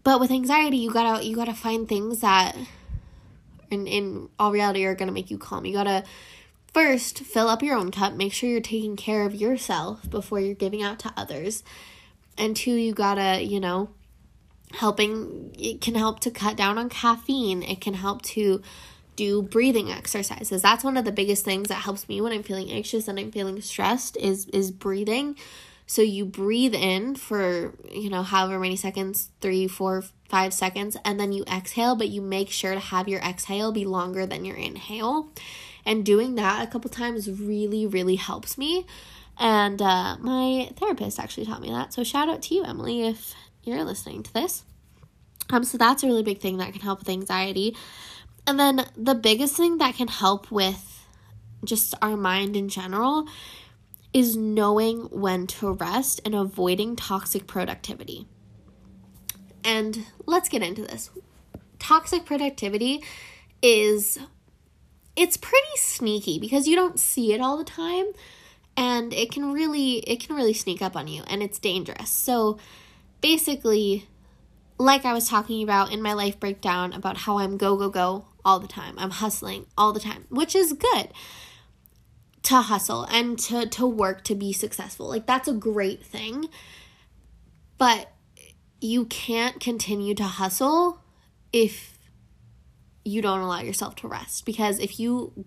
But 0.03 0.19
with 0.19 0.31
anxiety, 0.31 0.77
you 0.77 0.91
gotta 0.91 1.23
you 1.25 1.35
gotta 1.35 1.53
find 1.53 1.87
things 1.87 2.19
that, 2.19 2.55
in 3.69 3.85
in 3.87 4.29
all 4.39 4.51
reality, 4.51 4.85
are 4.85 4.95
gonna 4.95 5.11
make 5.11 5.29
you 5.29 5.37
calm. 5.37 5.65
You 5.65 5.73
gotta 5.73 6.03
first 6.73 7.19
fill 7.19 7.49
up 7.49 7.61
your 7.61 7.75
own 7.77 7.91
cup. 7.91 8.13
Make 8.13 8.33
sure 8.33 8.49
you're 8.49 8.61
taking 8.61 8.95
care 8.95 9.25
of 9.25 9.35
yourself 9.35 10.09
before 10.09 10.39
you're 10.39 10.55
giving 10.55 10.81
out 10.81 10.99
to 10.99 11.13
others. 11.17 11.63
And 12.37 12.55
two, 12.55 12.73
you 12.73 12.93
gotta 12.93 13.43
you 13.43 13.59
know 13.59 13.89
helping 14.73 15.53
it 15.57 15.81
can 15.81 15.95
help 15.95 16.19
to 16.21 16.31
cut 16.31 16.57
down 16.57 16.77
on 16.77 16.89
caffeine. 16.89 17.63
It 17.63 17.81
can 17.81 17.93
help 17.93 18.21
to 18.23 18.61
do 19.15 19.41
breathing 19.41 19.91
exercises. 19.91 20.61
That's 20.61 20.83
one 20.83 20.97
of 20.97 21.05
the 21.05 21.11
biggest 21.11 21.43
things 21.43 21.67
that 21.67 21.75
helps 21.75 22.07
me 22.07 22.21
when 22.21 22.31
I'm 22.31 22.43
feeling 22.43 22.71
anxious 22.71 23.07
and 23.07 23.19
I'm 23.19 23.31
feeling 23.31 23.61
stressed 23.61 24.17
is 24.17 24.45
is 24.47 24.71
breathing. 24.71 25.35
So 25.85 26.01
you 26.01 26.23
breathe 26.23 26.73
in 26.73 27.15
for, 27.15 27.73
you 27.91 28.09
know, 28.09 28.23
however 28.23 28.57
many 28.57 28.77
seconds, 28.77 29.29
three, 29.41 29.67
four, 29.67 30.05
five 30.29 30.53
seconds, 30.53 30.95
and 31.03 31.19
then 31.19 31.33
you 31.33 31.43
exhale, 31.51 31.97
but 31.97 32.07
you 32.07 32.21
make 32.21 32.49
sure 32.49 32.73
to 32.73 32.79
have 32.79 33.09
your 33.09 33.19
exhale 33.19 33.73
be 33.73 33.83
longer 33.83 34.25
than 34.25 34.45
your 34.45 34.55
inhale. 34.55 35.27
And 35.85 36.05
doing 36.05 36.35
that 36.35 36.65
a 36.65 36.71
couple 36.71 36.89
times 36.89 37.29
really, 37.29 37.85
really 37.85 38.15
helps 38.15 38.57
me. 38.57 38.85
And 39.37 39.81
uh, 39.81 40.17
my 40.19 40.71
therapist 40.77 41.19
actually 41.19 41.45
taught 41.45 41.61
me 41.61 41.71
that. 41.71 41.93
So 41.93 42.03
shout 42.03 42.29
out 42.29 42.43
to 42.43 42.55
you, 42.55 42.63
Emily, 42.63 43.01
if 43.07 43.35
you're 43.63 43.83
listening 43.83 44.23
to 44.23 44.33
this. 44.33 44.63
Um, 45.49 45.63
so 45.63 45.77
that's 45.77 46.03
a 46.03 46.07
really 46.07 46.23
big 46.23 46.39
thing 46.39 46.57
that 46.57 46.71
can 46.71 46.81
help 46.81 46.99
with 46.99 47.09
anxiety. 47.09 47.75
And 48.47 48.59
then 48.59 48.85
the 48.95 49.15
biggest 49.15 49.55
thing 49.55 49.77
that 49.77 49.95
can 49.95 50.07
help 50.07 50.51
with 50.51 51.05
just 51.63 51.93
our 52.01 52.17
mind 52.17 52.55
in 52.55 52.69
general 52.69 53.27
is 54.13 54.35
knowing 54.35 55.03
when 55.11 55.47
to 55.47 55.71
rest 55.71 56.21
and 56.25 56.35
avoiding 56.35 56.95
toxic 56.95 57.47
productivity. 57.47 58.27
And 59.63 60.05
let's 60.25 60.49
get 60.49 60.63
into 60.63 60.81
this. 60.81 61.11
Toxic 61.79 62.25
productivity 62.25 63.03
is 63.61 64.17
it's 65.15 65.37
pretty 65.37 65.75
sneaky 65.75 66.39
because 66.39 66.67
you 66.67 66.75
don't 66.75 66.99
see 66.99 67.33
it 67.33 67.41
all 67.41 67.57
the 67.57 67.63
time 67.63 68.05
and 68.75 69.13
it 69.13 69.31
can 69.31 69.51
really 69.51 69.97
it 69.99 70.25
can 70.25 70.35
really 70.35 70.53
sneak 70.53 70.81
up 70.81 70.95
on 70.95 71.07
you 71.07 71.23
and 71.27 71.43
it's 71.43 71.59
dangerous. 71.59 72.09
So 72.09 72.57
basically 73.21 74.07
like 74.77 75.05
I 75.05 75.13
was 75.13 75.29
talking 75.29 75.61
about 75.63 75.91
in 75.93 76.01
my 76.01 76.13
life 76.13 76.39
breakdown 76.39 76.93
about 76.93 77.17
how 77.17 77.37
I'm 77.37 77.57
go 77.57 77.77
go 77.77 77.89
go 77.89 78.25
all 78.43 78.59
the 78.59 78.67
time. 78.67 78.95
I'm 78.97 79.11
hustling 79.11 79.67
all 79.77 79.93
the 79.93 79.99
time, 79.99 80.25
which 80.29 80.55
is 80.55 80.73
good 80.73 81.09
to 82.43 82.55
hustle 82.55 83.03
and 83.03 83.37
to 83.37 83.67
to 83.67 83.85
work 83.85 84.23
to 84.25 84.35
be 84.35 84.51
successful. 84.51 85.07
Like 85.07 85.27
that's 85.27 85.47
a 85.47 85.53
great 85.53 86.03
thing. 86.03 86.49
But 87.77 88.11
you 88.79 89.05
can't 89.05 89.59
continue 89.59 90.15
to 90.15 90.23
hustle 90.23 91.01
if 91.53 91.97
you 93.05 93.21
don't 93.21 93.39
allow 93.39 93.61
yourself 93.61 93.95
to 93.97 94.07
rest 94.07 94.45
because 94.45 94.79
if 94.79 94.99
you 94.99 95.45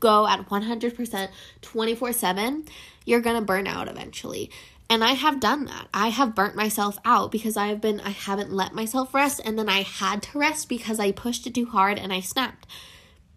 go 0.00 0.26
at 0.26 0.46
100% 0.48 1.28
24/7, 1.62 2.68
you're 3.04 3.20
going 3.20 3.36
to 3.36 3.44
burn 3.44 3.66
out 3.66 3.88
eventually. 3.88 4.50
And 4.90 5.04
I 5.04 5.12
have 5.12 5.40
done 5.40 5.66
that. 5.66 5.88
I 5.92 6.08
have 6.08 6.34
burnt 6.34 6.56
myself 6.56 6.98
out 7.04 7.30
because 7.30 7.56
I 7.56 7.66
have 7.66 7.80
been 7.80 8.00
I 8.00 8.10
haven't 8.10 8.52
let 8.52 8.72
myself 8.72 9.12
rest 9.12 9.40
and 9.44 9.58
then 9.58 9.68
I 9.68 9.82
had 9.82 10.22
to 10.24 10.38
rest 10.38 10.68
because 10.68 10.98
I 10.98 11.12
pushed 11.12 11.46
it 11.46 11.54
too 11.54 11.66
hard 11.66 11.98
and 11.98 12.12
I 12.12 12.20
snapped. 12.20 12.66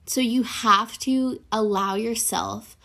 So 0.05 0.22
you 0.22 0.43
have 0.43 0.98
to 1.00 1.41
allow 1.51 1.96
yourself 1.96 2.77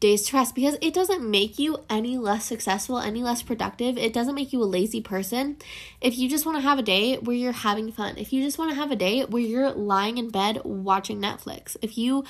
days 0.00 0.22
to 0.22 0.36
rest 0.36 0.54
because 0.54 0.76
it 0.80 0.94
doesn't 0.94 1.28
make 1.28 1.58
you 1.58 1.78
any 1.90 2.18
less 2.18 2.44
successful, 2.44 2.98
any 2.98 3.22
less 3.22 3.42
productive. 3.42 3.98
It 3.98 4.12
doesn't 4.12 4.34
make 4.34 4.52
you 4.52 4.62
a 4.62 4.64
lazy 4.64 5.00
person. 5.00 5.56
If 6.00 6.18
you 6.18 6.28
just 6.28 6.46
want 6.46 6.56
to 6.58 6.62
have 6.62 6.78
a 6.78 6.82
day 6.82 7.16
where 7.16 7.36
you're 7.36 7.52
having 7.52 7.90
fun, 7.90 8.16
if 8.16 8.32
you 8.32 8.42
just 8.42 8.58
want 8.58 8.70
to 8.70 8.76
have 8.76 8.90
a 8.90 8.96
day 8.96 9.24
where 9.24 9.42
you're 9.42 9.72
lying 9.72 10.18
in 10.18 10.30
bed 10.30 10.60
watching 10.64 11.20
Netflix, 11.20 11.76
if 11.82 11.98
you, 11.98 12.24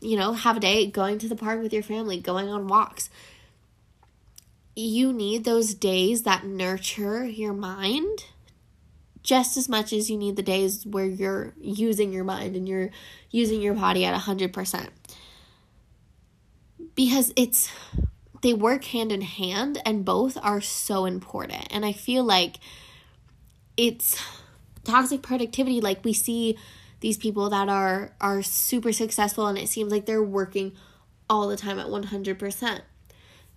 you 0.00 0.16
know, 0.16 0.32
have 0.32 0.56
a 0.56 0.60
day 0.60 0.86
going 0.86 1.18
to 1.18 1.28
the 1.28 1.36
park 1.36 1.62
with 1.62 1.72
your 1.72 1.84
family, 1.84 2.18
going 2.18 2.48
on 2.48 2.66
walks, 2.66 3.08
you 4.74 5.12
need 5.12 5.44
those 5.44 5.74
days 5.74 6.22
that 6.22 6.44
nurture 6.44 7.24
your 7.24 7.52
mind 7.52 8.24
just 9.22 9.56
as 9.56 9.68
much 9.68 9.92
as 9.92 10.10
you 10.10 10.16
need 10.16 10.36
the 10.36 10.42
days 10.42 10.84
where 10.84 11.06
you're 11.06 11.52
using 11.60 12.12
your 12.12 12.24
mind 12.24 12.56
and 12.56 12.68
you're 12.68 12.90
using 13.30 13.62
your 13.62 13.74
body 13.74 14.04
at 14.04 14.20
100%. 14.20 14.88
Because 16.94 17.32
it's 17.36 17.70
they 18.42 18.52
work 18.52 18.84
hand 18.86 19.12
in 19.12 19.20
hand 19.20 19.80
and 19.86 20.04
both 20.04 20.36
are 20.42 20.60
so 20.60 21.04
important. 21.04 21.68
And 21.70 21.86
I 21.86 21.92
feel 21.92 22.24
like 22.24 22.56
it's 23.76 24.20
toxic 24.84 25.22
productivity 25.22 25.80
like 25.80 26.04
we 26.04 26.12
see 26.12 26.58
these 27.00 27.16
people 27.16 27.48
that 27.50 27.68
are 27.68 28.12
are 28.20 28.42
super 28.42 28.92
successful 28.92 29.46
and 29.46 29.56
it 29.56 29.68
seems 29.68 29.92
like 29.92 30.06
they're 30.06 30.22
working 30.22 30.72
all 31.30 31.48
the 31.48 31.56
time 31.56 31.78
at 31.78 31.86
100% 31.86 32.80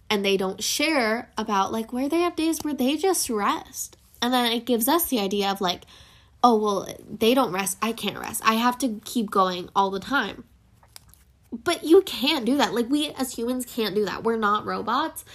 and 0.10 0.24
they 0.24 0.38
don't 0.38 0.63
share 0.63 1.32
about 1.38 1.72
like 1.72 1.91
where 1.91 2.10
they 2.10 2.20
have 2.20 2.36
days 2.36 2.60
where 2.63 2.74
they 2.74 2.98
just 2.98 3.30
rest. 3.30 3.98
And 4.22 4.34
then 4.34 4.52
it 4.52 4.65
gives 4.65 4.88
us 4.88 5.06
the 5.06 5.20
idea 5.20 5.50
of 5.50 5.62
like, 5.62 5.84
oh, 6.44 6.58
well, 6.58 6.88
they 7.10 7.34
don't 7.34 7.52
rest. 7.52 7.78
I 7.82 7.91
can't 7.91 8.20
rest. 8.20 8.41
I 8.46 8.56
have 8.56 8.78
to 8.80 9.02
keep 9.04 9.32
going 9.32 9.70
all 9.76 9.89
the 9.89 10.00
time. 10.00 10.44
But 11.52 11.84
you 11.84 12.02
can't 12.02 12.46
do 12.46 12.58
that. 12.58 12.74
Like, 12.74 12.89
we 12.89 13.10
as 13.12 13.34
humans 13.36 13.65
can't 13.65 13.96
do 13.96 14.06
that. 14.06 14.24
We're 14.24 14.38
not 14.38 14.65
robots. 14.65 15.26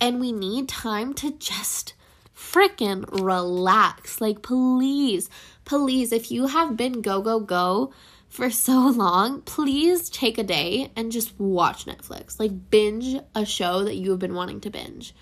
And 0.00 0.20
we 0.20 0.32
need 0.32 0.68
time 0.68 1.14
to 1.14 1.32
just 1.32 1.94
freaking 2.36 3.04
relax. 3.10 4.20
Like, 4.20 4.42
please, 4.42 5.28
please, 5.64 6.12
if 6.12 6.30
you 6.30 6.46
have 6.46 6.76
been 6.76 7.02
go, 7.02 7.20
go, 7.20 7.40
go 7.40 7.92
for 8.34 8.50
so 8.50 8.88
long, 8.88 9.42
please 9.42 10.10
take 10.10 10.38
a 10.38 10.42
day 10.42 10.90
and 10.96 11.12
just 11.12 11.38
watch 11.38 11.86
Netflix. 11.86 12.40
Like 12.40 12.68
binge 12.68 13.22
a 13.32 13.46
show 13.46 13.84
that 13.84 13.94
you 13.94 14.10
have 14.10 14.18
been 14.18 14.34
wanting 14.34 14.60
to 14.62 14.70
binge. 14.70 15.14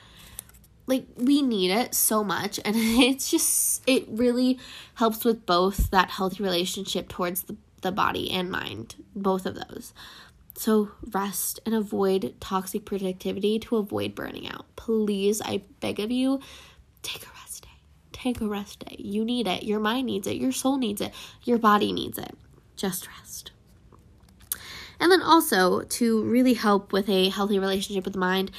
Like 0.87 1.05
we 1.19 1.43
need 1.43 1.71
it 1.71 1.95
so 1.95 2.25
much 2.25 2.59
and 2.65 2.75
it's 2.79 3.31
just 3.31 3.83
it 3.87 4.07
really 4.09 4.59
helps 4.95 5.27
with 5.27 5.45
both 5.45 5.91
that 5.91 6.09
healthy 6.09 6.43
relationship 6.43 7.11
towards 7.11 7.43
the, 7.43 7.57
the 7.83 7.93
body 7.93 8.31
and 8.31 8.51
mind, 8.51 8.95
both 9.15 9.45
of 9.45 9.57
those. 9.57 9.93
So 10.55 10.93
rest 11.11 11.61
and 11.67 11.75
avoid 11.75 12.35
toxic 12.41 12.87
productivity 12.87 13.59
to 13.59 13.77
avoid 13.77 14.15
burning 14.15 14.49
out. 14.49 14.65
Please, 14.77 15.43
I 15.45 15.65
beg 15.81 16.01
of 16.01 16.11
you, 16.11 16.41
take 17.03 17.27
a 17.27 17.31
rest 17.43 17.65
day. 17.65 17.69
Take 18.13 18.41
a 18.41 18.49
rest 18.49 18.87
day. 18.87 18.97
You 18.99 19.23
need 19.23 19.47
it. 19.47 19.65
Your 19.65 19.81
mind 19.81 20.07
needs 20.07 20.27
it. 20.27 20.39
Your 20.39 20.53
soul 20.53 20.79
needs 20.79 21.03
it. 21.03 21.13
Your 21.45 21.59
body 21.59 21.93
needs 21.93 22.17
it 22.17 22.35
just 22.83 23.07
rest. 23.07 23.53
And 24.99 25.11
then 25.11 25.23
also 25.23 25.83
to 25.83 26.25
really 26.25 26.55
help 26.55 26.93
with 26.93 27.09
a 27.09 27.29
healthy 27.29 27.59
relationship 27.59 28.05
with 28.05 28.15
the 28.15 28.19
mind, 28.19 28.51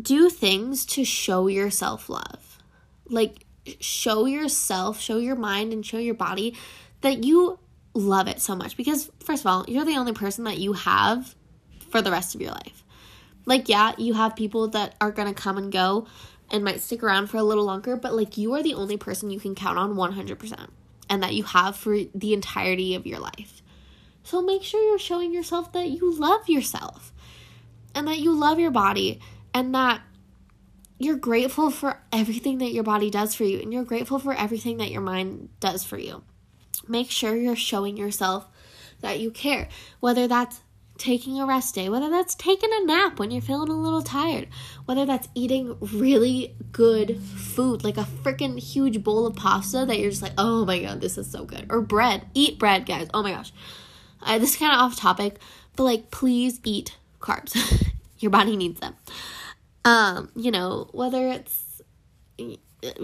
do 0.00 0.30
things 0.30 0.86
to 0.86 1.04
show 1.04 1.46
yourself 1.46 2.08
love. 2.08 2.58
Like 3.08 3.46
show 3.78 4.24
yourself, 4.24 5.00
show 5.00 5.18
your 5.18 5.36
mind 5.36 5.72
and 5.74 5.84
show 5.84 5.98
your 5.98 6.14
body 6.14 6.56
that 7.02 7.24
you 7.24 7.58
love 7.92 8.26
it 8.26 8.40
so 8.40 8.56
much 8.56 8.76
because 8.76 9.10
first 9.22 9.42
of 9.42 9.46
all, 9.46 9.66
you're 9.68 9.84
the 9.84 9.96
only 9.96 10.12
person 10.12 10.44
that 10.44 10.58
you 10.58 10.72
have 10.72 11.34
for 11.90 12.00
the 12.00 12.10
rest 12.10 12.34
of 12.34 12.40
your 12.40 12.52
life. 12.52 12.84
Like 13.44 13.68
yeah, 13.68 13.92
you 13.98 14.14
have 14.14 14.34
people 14.34 14.68
that 14.68 14.94
are 14.98 15.10
going 15.10 15.28
to 15.28 15.34
come 15.34 15.58
and 15.58 15.70
go 15.70 16.06
and 16.50 16.64
might 16.64 16.80
stick 16.80 17.02
around 17.02 17.26
for 17.26 17.36
a 17.36 17.42
little 17.42 17.64
longer, 17.64 17.96
but 17.96 18.14
like 18.14 18.38
you 18.38 18.54
are 18.54 18.62
the 18.62 18.74
only 18.74 18.96
person 18.96 19.30
you 19.30 19.40
can 19.40 19.54
count 19.54 19.78
on 19.78 19.94
100% 19.94 20.68
and 21.10 21.22
that 21.24 21.34
you 21.34 21.42
have 21.42 21.76
for 21.76 21.98
the 22.14 22.32
entirety 22.32 22.94
of 22.94 23.06
your 23.06 23.18
life. 23.18 23.62
So 24.22 24.40
make 24.40 24.62
sure 24.62 24.80
you're 24.80 24.98
showing 24.98 25.34
yourself 25.34 25.72
that 25.72 25.88
you 25.88 26.14
love 26.14 26.48
yourself 26.48 27.12
and 27.94 28.06
that 28.06 28.20
you 28.20 28.32
love 28.32 28.60
your 28.60 28.70
body 28.70 29.20
and 29.52 29.74
that 29.74 30.00
you're 30.98 31.16
grateful 31.16 31.70
for 31.70 32.00
everything 32.12 32.58
that 32.58 32.72
your 32.72 32.84
body 32.84 33.10
does 33.10 33.34
for 33.34 33.44
you 33.44 33.58
and 33.58 33.72
you're 33.72 33.84
grateful 33.84 34.18
for 34.18 34.32
everything 34.32 34.76
that 34.76 34.92
your 34.92 35.00
mind 35.00 35.48
does 35.58 35.82
for 35.82 35.98
you. 35.98 36.22
Make 36.86 37.10
sure 37.10 37.34
you're 37.34 37.56
showing 37.56 37.96
yourself 37.96 38.46
that 39.00 39.18
you 39.18 39.30
care, 39.30 39.68
whether 39.98 40.28
that's 40.28 40.60
taking 41.00 41.40
a 41.40 41.46
rest 41.46 41.74
day, 41.74 41.88
whether 41.88 42.10
that's 42.10 42.34
taking 42.34 42.70
a 42.72 42.84
nap 42.84 43.18
when 43.18 43.30
you're 43.30 43.42
feeling 43.42 43.70
a 43.70 43.74
little 43.74 44.02
tired, 44.02 44.46
whether 44.84 45.04
that's 45.06 45.28
eating 45.34 45.76
really 45.80 46.54
good 46.70 47.20
food, 47.20 47.82
like 47.82 47.96
a 47.96 48.02
freaking 48.02 48.58
huge 48.58 49.02
bowl 49.02 49.26
of 49.26 49.34
pasta 49.34 49.84
that 49.86 49.98
you're 49.98 50.10
just 50.10 50.22
like, 50.22 50.34
oh 50.38 50.64
my 50.64 50.80
god, 50.80 51.00
this 51.00 51.18
is 51.18 51.30
so 51.30 51.44
good, 51.44 51.66
or 51.70 51.80
bread. 51.80 52.26
Eat 52.34 52.58
bread, 52.58 52.86
guys. 52.86 53.08
Oh 53.14 53.22
my 53.22 53.32
gosh. 53.32 53.52
Uh, 54.22 54.38
this 54.38 54.50
is 54.50 54.56
kind 54.56 54.72
of 54.72 54.78
off 54.78 54.96
topic, 54.96 55.38
but 55.74 55.84
like, 55.84 56.10
please 56.10 56.60
eat 56.64 56.98
carbs. 57.18 57.90
Your 58.18 58.30
body 58.30 58.56
needs 58.56 58.80
them. 58.80 58.94
Um, 59.84 60.30
you 60.36 60.50
know, 60.50 60.90
whether 60.92 61.26
it's 61.28 61.80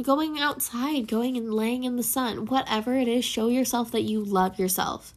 going 0.03 0.39
outside, 0.39 1.09
going 1.09 1.37
and 1.39 1.53
laying 1.53 1.85
in 1.85 1.97
the 1.97 2.03
sun, 2.03 2.45
whatever 2.45 2.95
it 2.95 3.09
is, 3.09 3.25
show 3.25 3.49
yourself 3.49 3.91
that 3.93 4.03
you 4.03 4.23
love 4.23 4.59
yourself. 4.59 5.15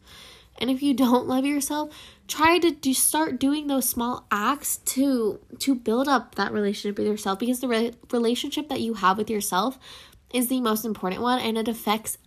And 0.59 0.69
if 0.69 0.81
you 0.81 0.93
don't 0.93 1.27
love 1.27 1.45
yourself, 1.45 1.93
try 2.29 2.59
to 2.59 2.71
do 2.71 2.93
start 2.93 3.39
doing 3.39 3.67
those 3.67 3.89
small 3.89 4.25
acts 4.31 4.77
to 4.77 5.39
to 5.57 5.75
build 5.75 6.07
up 6.07 6.35
that 6.35 6.53
relationship 6.53 6.97
with 6.97 7.07
yourself 7.07 7.39
because 7.39 7.59
the 7.59 7.67
re- 7.67 7.93
relationship 8.11 8.69
that 8.69 8.79
you 8.79 8.93
have 8.93 9.17
with 9.17 9.29
yourself 9.29 9.77
is 10.33 10.47
the 10.47 10.61
most 10.61 10.85
important 10.85 11.21
one 11.21 11.39
and 11.39 11.57
it 11.57 11.67
affects 11.67 12.17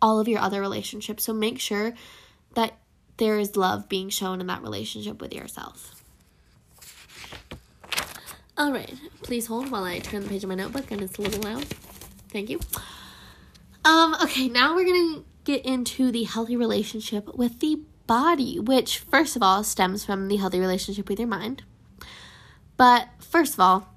all 0.00 0.18
of 0.18 0.26
your 0.26 0.40
other 0.40 0.60
relationships. 0.60 1.24
So 1.24 1.32
make 1.32 1.60
sure 1.60 1.94
that 2.54 2.78
there 3.18 3.38
is 3.38 3.56
love 3.56 3.88
being 3.88 4.08
shown 4.08 4.40
in 4.40 4.46
that 4.48 4.62
relationship 4.62 5.20
with 5.20 5.32
yourself. 5.32 6.02
All 8.56 8.72
right, 8.72 8.94
please 9.22 9.46
hold 9.46 9.70
while 9.70 9.84
I 9.84 9.98
turn 9.98 10.22
the 10.22 10.28
page 10.28 10.44
of 10.44 10.48
my 10.48 10.54
notebook 10.54 10.90
and 10.90 11.02
it's 11.02 11.18
a 11.18 11.22
little 11.22 11.42
loud. 11.42 11.64
Thank 12.30 12.50
you. 12.50 12.60
Um, 13.84 14.14
okay, 14.22 14.48
now 14.48 14.74
we're 14.74 14.86
gonna 14.86 15.22
get 15.44 15.66
into 15.66 16.10
the 16.10 16.24
healthy 16.24 16.56
relationship 16.56 17.34
with 17.34 17.60
the 17.60 17.80
body, 18.06 18.58
which 18.58 18.98
first 18.98 19.36
of 19.36 19.42
all 19.42 19.64
stems 19.64 20.04
from 20.04 20.28
the 20.28 20.36
healthy 20.36 20.60
relationship 20.60 21.08
with 21.08 21.18
your 21.18 21.28
mind. 21.28 21.62
But 22.76 23.08
first 23.20 23.54
of 23.54 23.60
all, 23.60 23.88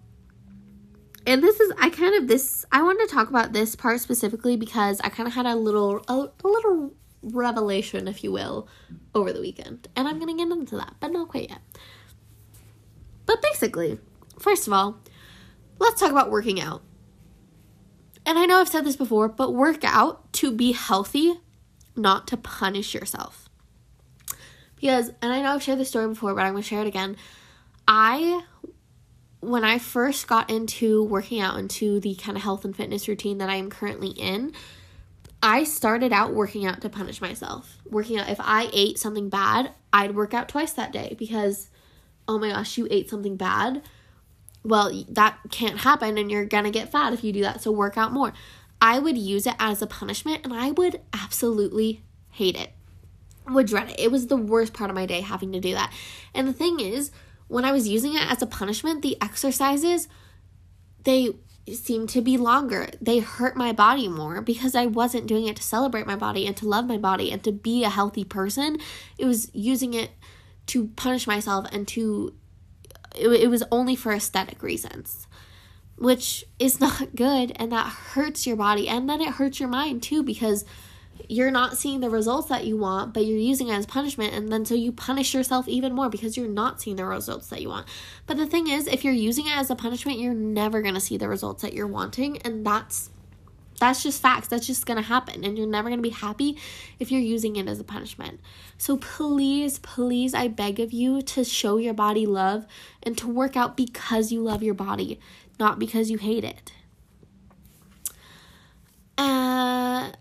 and 1.26 1.44
this 1.44 1.60
is 1.60 1.74
I 1.78 1.90
kind 1.90 2.16
of 2.16 2.28
this 2.28 2.66
I 2.72 2.82
wanted 2.82 3.08
to 3.08 3.14
talk 3.14 3.30
about 3.30 3.54
this 3.54 3.76
part 3.76 4.00
specifically 4.00 4.56
because 4.56 5.02
I 5.02 5.10
kind 5.10 5.28
of 5.28 5.34
had 5.34 5.46
a 5.46 5.56
little 5.56 6.04
a, 6.08 6.30
a 6.44 6.48
little 6.48 6.94
revelation, 7.22 8.08
if 8.08 8.24
you 8.24 8.32
will, 8.32 8.68
over 9.14 9.34
the 9.34 9.42
weekend, 9.42 9.88
and 9.96 10.08
I'm 10.08 10.20
gonna 10.20 10.36
get 10.36 10.50
into 10.50 10.78
that, 10.78 10.96
but 11.00 11.12
not 11.12 11.28
quite 11.28 11.50
yet. 11.50 11.62
But 13.26 13.42
basically, 13.42 14.00
first 14.40 14.68
of 14.68 14.74
all, 14.74 15.00
let's 15.80 16.00
talk 16.00 16.12
about 16.12 16.32
working 16.32 16.62
out. 16.62 16.82
And 18.26 18.38
I 18.38 18.46
know 18.46 18.60
I've 18.60 18.70
said 18.70 18.86
this 18.86 18.96
before, 18.96 19.28
but 19.28 19.54
work 19.54 19.84
out 19.84 20.32
to 20.34 20.52
be 20.52 20.74
healthy, 20.74 21.40
not 21.96 22.28
to 22.28 22.38
punish 22.38 22.94
yourself. 22.94 23.47
Because, 24.80 25.12
and 25.22 25.34
I 25.34 25.42
know 25.42 25.54
I've 25.54 25.64
shared 25.64 25.80
this 25.80 25.90
story 25.90 26.08
before, 26.08 26.34
but 26.34 26.42
I'm 26.42 26.54
gonna 26.54 26.64
share 26.64 26.82
it 26.82 26.88
again. 26.88 27.18
I 27.88 28.44
when 29.40 29.64
I 29.64 29.78
first 29.78 30.28
got 30.28 30.50
into 30.50 31.04
working 31.04 31.40
out 31.40 31.60
into 31.60 32.00
the 32.00 32.16
kind 32.16 32.38
of 32.38 32.44
health 32.44 32.66
and 32.66 32.76
fitness 32.76 33.08
routine 33.08 33.38
that 33.38 33.50
I 33.50 33.56
am 33.56 33.70
currently 33.70 34.10
in, 34.10 34.54
I 35.42 35.64
started 35.64 36.12
out 36.12 36.34
working 36.34 36.66
out 36.66 36.82
to 36.82 36.90
punish 36.90 37.22
myself. 37.22 37.78
Working 37.90 38.18
out, 38.18 38.30
if 38.30 38.40
I 38.42 38.70
ate 38.74 38.98
something 38.98 39.30
bad, 39.30 39.72
I'd 39.94 40.16
work 40.16 40.34
out 40.34 40.50
twice 40.50 40.74
that 40.74 40.92
day 40.92 41.16
because, 41.20 41.70
oh 42.28 42.40
my 42.40 42.50
gosh, 42.50 42.78
you 42.78 42.88
ate 42.90 43.10
something 43.10 43.38
bad. 43.38 43.84
Well, 44.64 45.04
that 45.10 45.38
can't 45.52 45.80
happen 45.80 46.18
and 46.18 46.32
you're 46.32 46.46
gonna 46.46 46.72
get 46.72 46.92
fat 46.92 47.14
if 47.14 47.24
you 47.24 47.32
do 47.32 47.42
that, 47.42 47.62
so 47.62 47.72
work 47.72 47.98
out 47.98 48.12
more. 48.12 48.34
I 48.82 49.00
would 49.00 49.18
use 49.18 49.46
it 49.48 49.56
as 49.60 49.82
a 49.82 49.88
punishment 49.88 50.44
and 50.44 50.54
I 50.54 50.72
would 50.72 51.02
absolutely 51.14 52.04
hate 52.32 52.56
it. 52.56 52.72
Would 53.50 53.68
dread 53.68 53.92
it. 53.92 54.00
It 54.00 54.12
was 54.12 54.28
the 54.28 54.38
worst 54.38 54.74
part 54.74 54.90
of 54.90 54.96
my 54.96 55.06
day 55.06 55.22
having 55.22 55.52
to 55.54 55.60
do 55.60 55.74
that. 55.74 55.94
And 56.34 56.48
the 56.48 56.54
thing 56.54 56.80
is, 56.80 57.12
when 57.48 57.64
I 57.66 57.72
was 57.72 57.88
using 57.88 58.16
it 58.16 58.30
as 58.30 58.42
a 58.42 58.48
punishment, 58.48 59.02
the 59.02 59.18
exercises 59.22 60.08
they 61.04 61.30
seemed 61.74 62.10
to 62.10 62.22
be 62.22 62.38
longer. 62.38 62.90
They 63.02 63.20
hurt 63.20 63.56
my 63.56 63.72
body 63.72 64.08
more 64.08 64.42
because 64.42 64.76
I 64.76 64.86
wasn't 64.86 65.28
doing 65.28 65.48
it 65.48 65.56
to 65.58 65.64
celebrate 65.64 66.08
my 66.08 66.16
body 66.16 66.46
and 66.46 66.56
to 66.58 66.68
love 66.68 66.86
my 66.86 66.98
body 66.98 67.32
and 67.32 67.44
to 67.44 67.52
be 67.52 67.84
a 67.84 67.90
healthy 67.90 68.24
person. 68.24 68.78
It 69.18 69.26
was 69.26 69.50
using 69.54 69.94
it 69.94 70.12
to 70.68 70.88
punish 70.96 71.28
myself 71.28 71.68
and 71.72 71.88
to 71.90 72.34
it, 73.16 73.28
it 73.28 73.50
was 73.50 73.64
only 73.72 73.96
for 73.96 74.12
aesthetic 74.12 74.62
reasons 74.62 75.28
which 75.98 76.46
is 76.60 76.80
not 76.82 77.16
good 77.16 77.52
and 77.56 77.72
that 77.72 77.88
hurts 77.88 78.46
your 78.46 78.56
body 78.56 78.88
and 78.88 79.10
then 79.10 79.22
it 79.22 79.34
hurts 79.34 79.60
your 79.60 79.70
mind 79.70 80.04
too 80.04 80.24
because 80.24 80.66
you're 81.30 81.52
not 81.52 81.78
seeing 81.78 82.00
the 82.00 82.10
results 82.10 82.48
that 82.50 82.66
you 82.66 82.78
want, 82.78 83.14
but 83.14 83.26
you're 83.26 83.38
using 83.38 83.68
it 83.68 83.74
as 83.74 83.86
punishment, 83.86 84.34
and 84.34 84.50
then 84.50 84.66
so 84.66 84.76
you 84.76 84.92
punish 84.92 85.34
yourself 85.34 85.68
even 85.68 85.94
more 85.94 86.10
because 86.10 86.38
you're 86.38 86.48
not 86.48 86.82
seeing 86.82 86.96
the 86.96 87.06
results 87.06 87.48
that 87.48 87.62
you 87.62 87.70
want. 87.70 87.88
But 88.26 88.38
the 88.38 88.46
thing 88.46 88.68
is, 88.68 88.88
if 88.88 89.04
you're 89.04 89.14
using 89.14 89.46
it 89.46 89.56
as 89.56 89.70
a 89.70 89.76
punishment, 89.76 90.20
you're 90.20 90.34
never 90.34 90.82
gonna 90.82 91.02
see 91.02 91.18
the 91.18 91.28
results 91.28 91.62
that 91.64 91.74
you're 91.74 91.88
wanting, 91.88 92.38
and 92.44 92.66
that's 92.66 93.10
that's 93.80 94.02
just 94.02 94.22
facts. 94.22 94.48
That's 94.48 94.66
just 94.66 94.86
gonna 94.86 95.02
happen, 95.02 95.44
and 95.44 95.58
you're 95.58 95.68
never 95.68 95.90
gonna 95.90 96.02
be 96.02 96.10
happy 96.10 96.58
if 97.00 97.12
you're 97.12 97.22
using 97.22 97.58
it 97.58 97.68
as 97.68 97.80
a 97.80 97.84
punishment. 97.84 98.40
So 98.78 98.98
please, 98.98 99.80
please, 99.80 100.34
I 100.34 100.48
beg 100.48 100.80
of 100.80 100.94
you 100.94 101.22
to 101.24 101.44
show 101.44 101.78
your 101.78 101.94
body 101.94 102.26
love 102.26 102.66
and 103.04 103.18
to 103.18 103.28
work 103.28 103.58
out 103.58 103.76
because 103.76 104.32
you 104.32 104.42
love 104.42 104.64
your 104.64 104.74
body, 104.74 105.20
not 105.60 105.78
because 105.78 106.10
you 106.10 106.18
hate 106.18 106.46
it. 106.46 106.72
Uh 109.18 110.12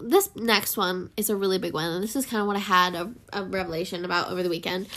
this 0.00 0.34
next 0.36 0.76
one 0.76 1.10
is 1.16 1.30
a 1.30 1.36
really 1.36 1.58
big 1.58 1.74
one, 1.74 1.90
and 1.90 2.02
this 2.02 2.16
is 2.16 2.26
kind 2.26 2.40
of 2.40 2.46
what 2.46 2.56
I 2.56 2.60
had 2.60 2.94
a, 2.94 3.12
a 3.32 3.44
revelation 3.44 4.04
about 4.04 4.30
over 4.30 4.42
the 4.42 4.48
weekend. 4.48 4.88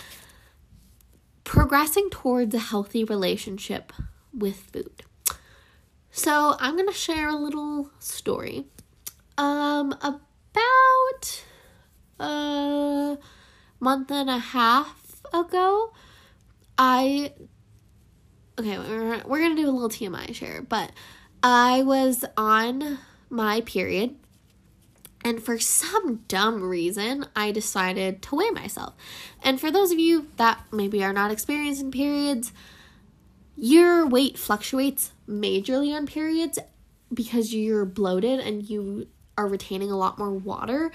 Progressing 1.44 2.10
towards 2.10 2.54
a 2.54 2.60
healthy 2.60 3.04
relationship 3.04 3.92
with 4.34 4.58
food. 4.72 5.04
So 6.12 6.56
I'm 6.60 6.78
gonna 6.78 6.94
share 6.94 7.30
a 7.30 7.36
little 7.36 7.90
story. 8.00 8.66
Um, 9.38 9.94
about 9.94 11.44
a 12.20 13.18
month 13.80 14.12
and 14.12 14.30
a 14.30 14.38
half 14.38 15.22
ago, 15.34 15.94
I 16.78 17.34
okay, 18.60 18.78
we're, 18.78 19.24
we're 19.26 19.42
gonna 19.42 19.56
do 19.56 19.70
a 19.70 19.72
little 19.72 19.90
TMI 19.90 20.36
share, 20.36 20.62
but 20.62 20.92
I 21.42 21.82
was 21.84 22.24
on 22.38 23.00
my 23.30 23.62
period 23.62 24.16
and 25.24 25.42
for 25.42 25.60
some 25.60 26.18
dumb 26.28 26.64
reason, 26.64 27.26
I 27.36 27.52
decided 27.52 28.22
to 28.24 28.36
weigh 28.36 28.50
myself. 28.52 28.96
And 29.44 29.60
for 29.60 29.72
those 29.72 29.92
of 29.92 30.00
you 30.00 30.28
that 30.38 30.62
maybe 30.72 31.04
are 31.04 31.14
not 31.14 31.32
experiencing 31.32 31.92
periods, 31.92 32.52
your 33.56 34.08
weight 34.08 34.38
fluctuates 34.38 35.12
majorly 35.30 35.96
on 35.96 36.08
periods 36.08 36.58
because 37.14 37.54
you're 37.54 37.86
bloated 37.86 38.40
and 38.40 38.68
you 38.68 39.08
are 39.38 39.48
retaining 39.48 39.92
a 39.92 39.98
lot 39.98 40.18
more 40.18 40.32
water. 40.32 40.92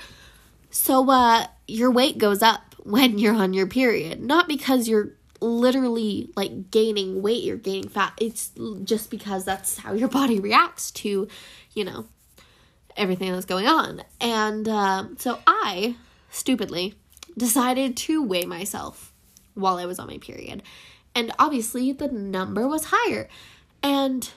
So 0.71 1.09
uh 1.11 1.47
your 1.69 1.91
weight 1.91 2.19
goes 2.19 2.43
up 2.43 2.75
when 2.83 3.19
you're 3.19 3.35
on 3.35 3.53
your 3.53 3.67
period, 3.67 4.21
not 4.21 4.49
because 4.49 4.89
you're 4.89 5.13
literally 5.41 6.31
like 6.35 6.71
gaining 6.71 7.23
weight, 7.23 7.45
you're 7.45 7.57
gaining 7.57 7.89
fat. 7.89 8.15
It's 8.21 8.51
just 8.85 9.11
because 9.11 9.45
that's 9.45 9.79
how 9.79 9.93
your 9.93 10.09
body 10.09 10.41
reacts 10.41 10.91
to, 10.93 11.29
you 11.75 11.85
know, 11.85 12.07
everything 12.97 13.33
that's 13.33 13.47
going 13.47 13.67
on. 13.67 14.03
And 14.21 14.69
um, 14.69 15.17
so 15.19 15.39
I, 15.47 15.97
stupidly, 16.31 16.95
decided 17.37 17.97
to 17.97 18.23
weigh 18.23 18.45
myself 18.45 19.13
while 19.55 19.79
I 19.79 19.87
was 19.87 19.99
on 19.99 20.07
my 20.07 20.19
period. 20.19 20.63
And 21.15 21.33
obviously, 21.39 21.93
the 21.93 22.09
number 22.09 22.69
was 22.69 22.87
higher. 22.91 23.29
And 23.83 24.31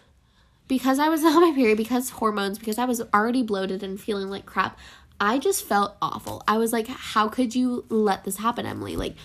because 0.67 0.99
I 0.99 1.09
was 1.09 1.23
on 1.25 1.41
my 1.41 1.53
period, 1.53 1.77
because 1.77 2.09
hormones, 2.09 2.57
because 2.57 2.77
I 2.77 2.85
was 2.85 3.01
already 3.13 3.43
bloated 3.43 3.83
and 3.83 3.99
feeling 3.99 4.29
like 4.29 4.45
crap, 4.45 4.77
I 5.19 5.37
just 5.37 5.65
felt 5.65 5.97
awful. 6.01 6.41
I 6.47 6.57
was 6.57 6.71
like, 6.71 6.87
how 6.87 7.27
could 7.27 7.53
you 7.53 7.85
let 7.89 8.23
this 8.23 8.37
happen, 8.37 8.65
Emily? 8.65 8.95
Like, 8.95 9.15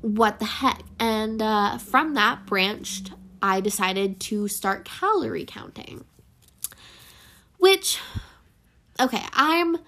what 0.00 0.40
the 0.40 0.44
heck? 0.44 0.82
And 0.98 1.40
uh, 1.40 1.78
from 1.78 2.14
that 2.14 2.46
branched, 2.46 3.12
I 3.40 3.60
decided 3.60 4.18
to 4.20 4.48
start 4.48 4.84
calorie 4.84 5.44
counting. 5.44 6.04
Which 7.58 8.00
okay, 9.00 9.24
I'm 9.32 9.78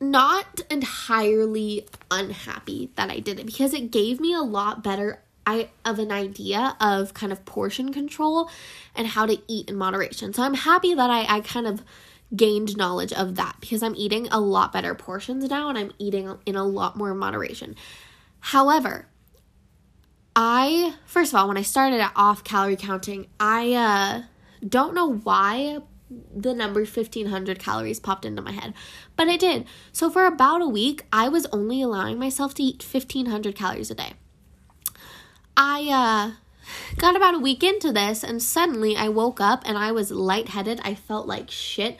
not 0.00 0.60
entirely 0.70 1.86
unhappy 2.10 2.90
that 2.96 3.10
I 3.10 3.18
did 3.18 3.40
it 3.40 3.46
because 3.46 3.74
it 3.74 3.90
gave 3.90 4.20
me 4.20 4.32
a 4.32 4.42
lot 4.42 4.84
better 4.84 5.22
I 5.48 5.70
of 5.84 5.98
an 5.98 6.12
idea 6.12 6.76
of 6.78 7.14
kind 7.14 7.32
of 7.32 7.44
portion 7.46 7.90
control 7.90 8.50
and 8.94 9.06
how 9.06 9.24
to 9.24 9.38
eat 9.48 9.70
in 9.70 9.76
moderation. 9.76 10.34
So 10.34 10.42
I'm 10.42 10.52
happy 10.52 10.92
that 10.92 11.08
I, 11.08 11.38
I 11.38 11.40
kind 11.40 11.66
of 11.66 11.82
gained 12.36 12.76
knowledge 12.76 13.14
of 13.14 13.36
that 13.36 13.56
because 13.58 13.82
I'm 13.82 13.94
eating 13.96 14.28
a 14.28 14.38
lot 14.38 14.74
better 14.74 14.94
portions 14.94 15.48
now 15.48 15.70
and 15.70 15.78
I'm 15.78 15.92
eating 15.98 16.36
in 16.44 16.54
a 16.54 16.64
lot 16.64 16.96
more 16.96 17.14
moderation. 17.14 17.76
However, 18.40 19.06
I 20.36 20.94
first 21.06 21.32
of 21.32 21.40
all 21.40 21.48
when 21.48 21.56
I 21.56 21.62
started 21.62 22.06
off 22.14 22.44
calorie 22.44 22.76
counting, 22.76 23.26
I 23.40 23.72
uh 23.72 24.22
don't 24.68 24.94
know 24.94 25.14
why, 25.14 25.78
the 26.10 26.54
number 26.54 26.80
1500 26.80 27.58
calories 27.58 28.00
popped 28.00 28.24
into 28.24 28.42
my 28.42 28.52
head. 28.52 28.74
But 29.16 29.28
it 29.28 29.40
did. 29.40 29.66
So 29.92 30.10
for 30.10 30.26
about 30.26 30.62
a 30.62 30.68
week, 30.68 31.04
I 31.12 31.28
was 31.28 31.46
only 31.46 31.82
allowing 31.82 32.18
myself 32.18 32.54
to 32.54 32.62
eat 32.62 32.82
1500 32.82 33.54
calories 33.54 33.90
a 33.90 33.94
day. 33.94 34.12
I 35.56 35.88
uh 35.90 36.36
got 36.96 37.16
about 37.16 37.34
a 37.34 37.38
week 37.38 37.62
into 37.62 37.92
this 37.92 38.22
and 38.22 38.42
suddenly 38.42 38.96
I 38.96 39.08
woke 39.08 39.40
up 39.40 39.62
and 39.66 39.76
I 39.76 39.92
was 39.92 40.10
lightheaded. 40.10 40.80
I 40.84 40.94
felt 40.94 41.26
like 41.26 41.50
shit. 41.50 41.98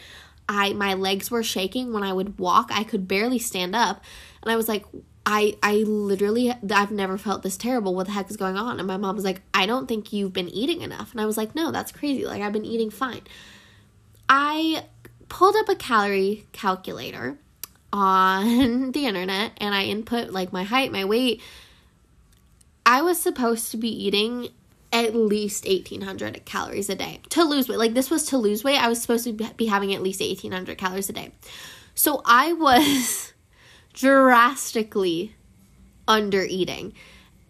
I 0.49 0.73
my 0.73 0.95
legs 0.95 1.31
were 1.31 1.43
shaking 1.43 1.93
when 1.93 2.03
I 2.03 2.13
would 2.13 2.39
walk. 2.39 2.71
I 2.73 2.85
could 2.85 3.09
barely 3.09 3.39
stand 3.39 3.75
up. 3.75 4.03
And 4.43 4.51
I 4.51 4.57
was 4.57 4.69
like 4.69 4.85
I 5.27 5.57
I 5.63 5.75
literally 5.87 6.55
I've 6.71 6.91
never 6.91 7.19
felt 7.19 7.43
this 7.43 7.59
terrible. 7.59 7.95
What 7.95 8.07
the 8.07 8.13
heck 8.13 8.31
is 8.31 8.39
going 8.39 8.57
on? 8.57 8.79
And 8.79 8.87
my 8.87 8.97
mom 8.97 9.17
was 9.17 9.25
like, 9.25 9.43
"I 9.53 9.67
don't 9.67 9.87
think 9.87 10.13
you've 10.13 10.33
been 10.33 10.49
eating 10.49 10.81
enough." 10.81 11.13
And 11.13 11.21
I 11.21 11.27
was 11.27 11.37
like, 11.37 11.55
"No, 11.55 11.71
that's 11.71 11.93
crazy. 11.93 12.25
Like 12.25 12.41
I've 12.41 12.55
been 12.55 12.65
eating 12.65 12.89
fine." 12.89 13.21
I 14.29 14.85
pulled 15.29 15.57
up 15.57 15.69
a 15.69 15.75
calorie 15.75 16.47
calculator 16.53 17.39
on 17.93 18.93
the 18.93 19.07
internet 19.07 19.53
and 19.59 19.75
I 19.75 19.85
input 19.85 20.31
like 20.31 20.53
my 20.53 20.65
height, 20.65 20.93
my 20.93 21.05
weight. 21.05 21.43
I 22.85 23.03
was 23.03 23.21
supposed 23.21 23.71
to 23.73 23.77
be 23.77 23.89
eating 24.07 24.49
at 24.93 25.15
least 25.15 25.67
1800 25.67 26.45
calories 26.47 26.89
a 26.89 26.95
day 26.95 27.21
to 27.31 27.45
lose 27.45 27.69
weight. 27.69 27.79
Like 27.79 27.95
this 27.95 28.11
was 28.11 28.27
to 28.27 28.39
lose 28.39 28.65
weight. 28.65 28.83
I 28.83 28.89
was 28.89 29.01
supposed 29.01 29.25
to 29.25 29.33
be 29.33 29.67
having 29.67 29.95
at 29.95 30.03
least 30.03 30.21
1800 30.21 30.79
calories 30.79 31.11
a 31.11 31.13
day. 31.13 31.33
So 31.95 32.23
I 32.25 32.53
was 32.55 33.33
drastically 33.93 35.35
under 36.07 36.43
eating. 36.43 36.95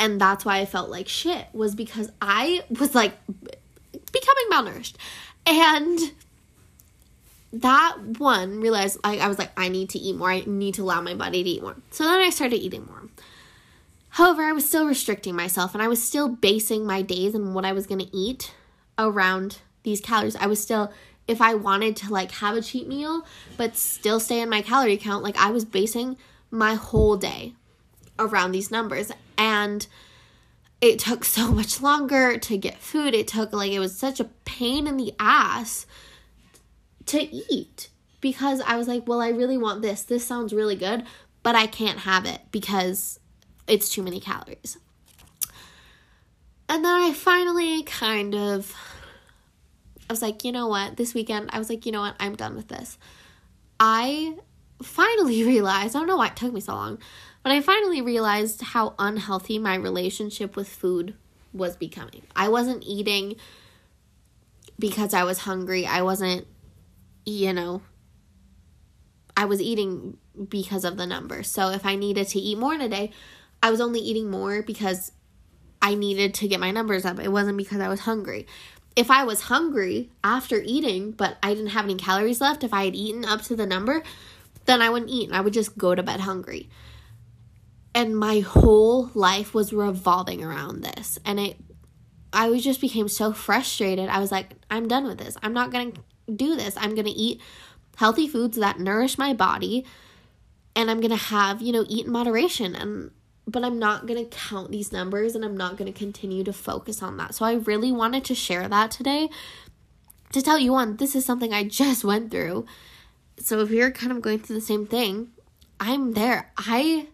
And 0.01 0.21
that's 0.21 0.45
why 0.45 0.59
I 0.59 0.67
felt 0.67 0.91
like 0.91 1.09
shit 1.09 1.47
was 1.53 1.75
because 1.75 2.11
I 2.21 2.63
was 2.79 2.95
like 2.95 3.15
becoming 4.13 4.45
malnourished. 4.51 4.95
And 5.47 6.13
that 7.53 7.97
one 8.19 8.61
realized 8.61 8.99
I, 9.03 9.19
I 9.19 9.29
was 9.29 9.39
like, 9.39 9.51
I 9.57 9.69
need 9.69 9.91
to 9.91 9.99
eat 9.99 10.17
more. 10.17 10.31
I 10.31 10.43
need 10.47 10.75
to 10.75 10.83
allow 10.83 11.01
my 11.01 11.15
body 11.15 11.43
to 11.43 11.51
eat 11.51 11.63
more. 11.63 11.77
So 11.91 12.05
then 12.05 12.21
I 12.21 12.31
started 12.31 12.57
eating 12.57 12.85
more. 12.87 13.09
However, 14.11 14.43
I 14.43 14.53
was 14.53 14.67
still 14.67 14.87
restricting 14.87 15.35
myself 15.35 15.75
and 15.75 15.83
I 15.83 15.89
was 15.89 16.03
still 16.03 16.29
basing 16.29 16.87
my 16.87 17.03
days 17.03 17.35
and 17.35 17.55
what 17.55 17.65
I 17.65 17.73
was 17.73 17.87
going 17.87 18.01
to 18.01 18.17
eat 18.17 18.53
around 18.99 19.59
these 19.83 20.01
calories. 20.01 20.37
I 20.37 20.47
was 20.47 20.63
still, 20.63 20.93
if 21.27 21.41
I 21.41 21.55
wanted 21.55 21.97
to 21.97 22.13
like 22.13 22.33
have 22.33 22.57
a 22.57 22.63
cheat 22.63 22.89
meal, 22.89 23.25
but 23.57 23.77
still 23.77 24.21
stay 24.21 24.41
in 24.41 24.51
my 24.51 24.61
calorie 24.61 24.97
count, 24.97 25.23
like 25.23 25.37
I 25.37 25.51
was 25.51 25.65
basing 25.65 26.17
my 26.51 26.75
whole 26.75 27.17
day 27.17 27.55
around 28.19 28.53
these 28.53 28.71
numbers. 28.71 29.13
And 29.37 29.87
it 30.81 30.99
took 30.99 31.25
so 31.25 31.51
much 31.51 31.81
longer 31.81 32.39
to 32.39 32.59
get 32.59 32.79
food. 32.79 33.15
It 33.15 33.29
took 33.29 33.53
like 33.53 33.73
it 33.73 33.79
was 33.79 33.97
such 33.97 34.21
a 34.21 34.25
pain 34.45 34.87
in 34.87 34.97
the 34.97 35.15
ass 35.19 35.87
to 37.09 37.23
eat 37.53 37.91
because 38.21 38.61
I 38.63 38.77
was 38.77 38.89
like, 38.89 39.07
well, 39.07 39.21
I 39.21 39.29
really 39.29 39.59
want 39.59 39.83
this. 39.83 40.03
This 40.03 40.27
sounds 40.27 40.53
really 40.53 40.77
good, 40.77 41.05
but 41.43 41.55
I 41.55 41.67
can't 41.67 42.01
have 42.01 42.25
it 42.25 42.41
because 42.51 43.21
it's 43.67 43.89
too 43.89 44.03
many 44.03 44.21
calories. 44.21 44.79
And 46.69 46.85
then 46.85 46.95
I 46.95 47.13
finally 47.13 47.83
kind 47.83 48.35
of 48.35 48.75
I 50.09 50.13
was 50.13 50.23
like, 50.23 50.45
you 50.45 50.53
know 50.53 50.69
what? 50.69 50.97
This 50.97 51.13
weekend, 51.13 51.51
I 51.53 51.59
was 51.59 51.69
like, 51.69 51.85
you 51.85 51.93
know 51.93 52.01
what? 52.01 52.17
I'm 52.19 52.35
done 52.35 52.57
with 52.57 52.69
this. 52.69 52.97
I 53.79 54.37
finally 54.83 55.45
realized, 55.45 55.95
I 55.95 55.99
don't 55.99 56.09
know 56.09 56.17
why 56.17 56.29
it 56.29 56.37
took 56.37 56.53
me 56.53 56.61
so 56.61 56.75
long, 56.75 56.99
but 57.43 57.53
I 57.53 57.61
finally 57.61 58.01
realized 58.01 58.63
how 58.63 58.95
unhealthy 58.99 59.59
my 59.59 59.75
relationship 59.75 60.57
with 60.57 60.69
food 60.69 61.15
was 61.53 61.77
becoming. 61.77 62.23
I 62.35 62.49
wasn't 62.49 62.85
eating 62.87 63.37
because 64.79 65.13
I 65.13 65.25
was 65.25 65.41
hungry. 65.41 65.87
I 65.87 66.03
wasn't, 66.03 66.47
you 67.31 67.53
know, 67.53 67.83
I 69.37 69.45
was 69.45 69.61
eating 69.61 70.19
because 70.49 70.85
of 70.85 70.97
the 70.97 71.07
number. 71.07 71.43
So 71.43 71.71
if 71.71 71.87
I 71.87 71.95
needed 71.95 72.29
to 72.29 72.39
eat 72.39 72.59
more 72.59 72.75
in 72.75 72.81
a 72.81 72.89
day, 72.89 73.13
I 73.63 73.71
was 73.71 73.81
only 73.81 74.01
eating 74.01 74.31
more 74.31 74.63
because 74.63 75.13
I 75.81 75.95
needed 75.95 76.35
to 76.35 76.49
get 76.49 76.61
my 76.61 76.71
numbers 76.71 77.05
up. 77.05 77.21
It 77.21 77.31
wasn't 77.31 77.59
because 77.59 77.81
I 77.81 77.89
was 77.89 78.01
hungry. 78.01 78.47
If 78.97 79.11
I 79.11 79.25
was 79.25 79.43
hungry 79.43 80.11
after 80.25 80.61
eating, 80.61 81.13
but 81.13 81.37
I 81.43 81.55
didn't 81.55 81.71
have 81.71 81.85
any 81.85 81.95
calories 81.95 82.41
left, 82.41 82.65
if 82.65 82.75
I 82.75 82.85
had 82.85 82.97
eaten 82.97 83.25
up 83.25 83.43
to 83.43 83.55
the 83.55 83.67
number, 83.67 84.03
then 84.67 84.83
I 84.83 84.91
wouldn't 84.91 85.11
eat 85.11 85.29
and 85.29 85.37
I 85.37 85.41
would 85.41 85.53
just 85.53 85.79
go 85.79 85.95
to 85.95 86.03
bed 86.03 86.21
hungry. 86.21 86.69
And 87.95 88.17
my 88.17 88.41
whole 88.41 89.11
life 89.15 89.55
was 89.55 89.73
revolving 89.73 90.43
around 90.43 90.83
this. 90.83 91.19
And 91.25 91.39
it 91.39 91.57
I 92.33 92.51
was 92.51 92.63
just 92.63 92.81
became 92.81 93.09
so 93.09 93.33
frustrated. 93.33 94.09
I 94.09 94.19
was 94.19 94.31
like, 94.31 94.51
I'm 94.71 94.87
done 94.87 95.07
with 95.07 95.19
this. 95.19 95.37
I'm 95.43 95.55
not 95.55 95.73
going 95.73 95.93
to 95.93 96.01
do 96.35 96.57
this. 96.57 96.77
I'm 96.77 96.95
going 96.95 97.07
to 97.07 97.11
eat 97.11 97.41
healthy 97.97 98.29
foods 98.29 98.57
that 98.57 98.79
nourish 98.79 99.19
my 99.19 99.33
body 99.33 99.85
and 100.77 100.91
I'm 100.91 101.01
going 101.01 101.11
to 101.11 101.17
have, 101.17 101.61
you 101.61 101.73
know, 101.73 101.85
eat 101.89 102.07
in 102.07 102.13
moderation 102.13 102.75
and 102.75 103.11
but 103.47 103.65
I'm 103.65 103.79
not 103.79 104.07
going 104.07 104.23
to 104.23 104.37
count 104.37 104.71
these 104.71 104.93
numbers 104.93 105.35
and 105.35 105.43
I'm 105.43 105.57
not 105.57 105.79
going 105.79 105.91
to 105.91 105.99
continue 105.99 106.45
to 106.45 106.53
focus 106.53 107.03
on 107.03 107.17
that. 107.17 107.35
So 107.35 107.47
I 107.47 107.55
really 107.55 107.91
wanted 107.91 108.23
to 108.27 108.35
share 108.35 108.69
that 108.69 108.91
today 108.91 109.31
to 110.33 110.43
tell 110.43 110.59
you 110.59 110.75
on 110.75 110.99
this 110.99 111.17
is 111.17 111.25
something 111.25 111.55
I 111.55 111.65
just 111.65 112.05
went 112.05 112.31
through 112.31 112.67
so 113.41 113.61
if 113.61 113.71
you're 113.71 113.91
kind 113.91 114.13
of 114.13 114.21
going 114.21 114.41
through 114.41 114.57
the 114.57 114.63
same 114.63 114.87
thing, 114.87 115.29
I'm 115.79 116.13
there. 116.13 116.53
I 116.57 117.09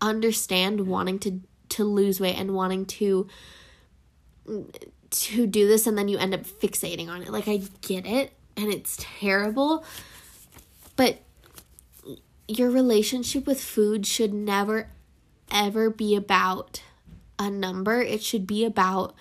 understand 0.00 0.86
wanting 0.86 1.18
to 1.20 1.40
to 1.70 1.84
lose 1.84 2.20
weight 2.20 2.36
and 2.36 2.54
wanting 2.54 2.84
to 2.84 3.28
to 5.10 5.46
do 5.46 5.68
this 5.68 5.86
and 5.86 5.96
then 5.96 6.08
you 6.08 6.18
end 6.18 6.34
up 6.34 6.42
fixating 6.42 7.08
on 7.08 7.22
it. 7.22 7.30
Like 7.30 7.48
I 7.48 7.62
get 7.82 8.06
it 8.06 8.32
and 8.56 8.72
it's 8.72 8.96
terrible. 8.98 9.84
But 10.96 11.20
your 12.48 12.70
relationship 12.70 13.46
with 13.46 13.60
food 13.60 14.06
should 14.06 14.34
never 14.34 14.88
ever 15.50 15.90
be 15.90 16.14
about 16.14 16.82
a 17.38 17.50
number. 17.50 18.00
It 18.00 18.22
should 18.22 18.46
be 18.46 18.64
about 18.64 19.14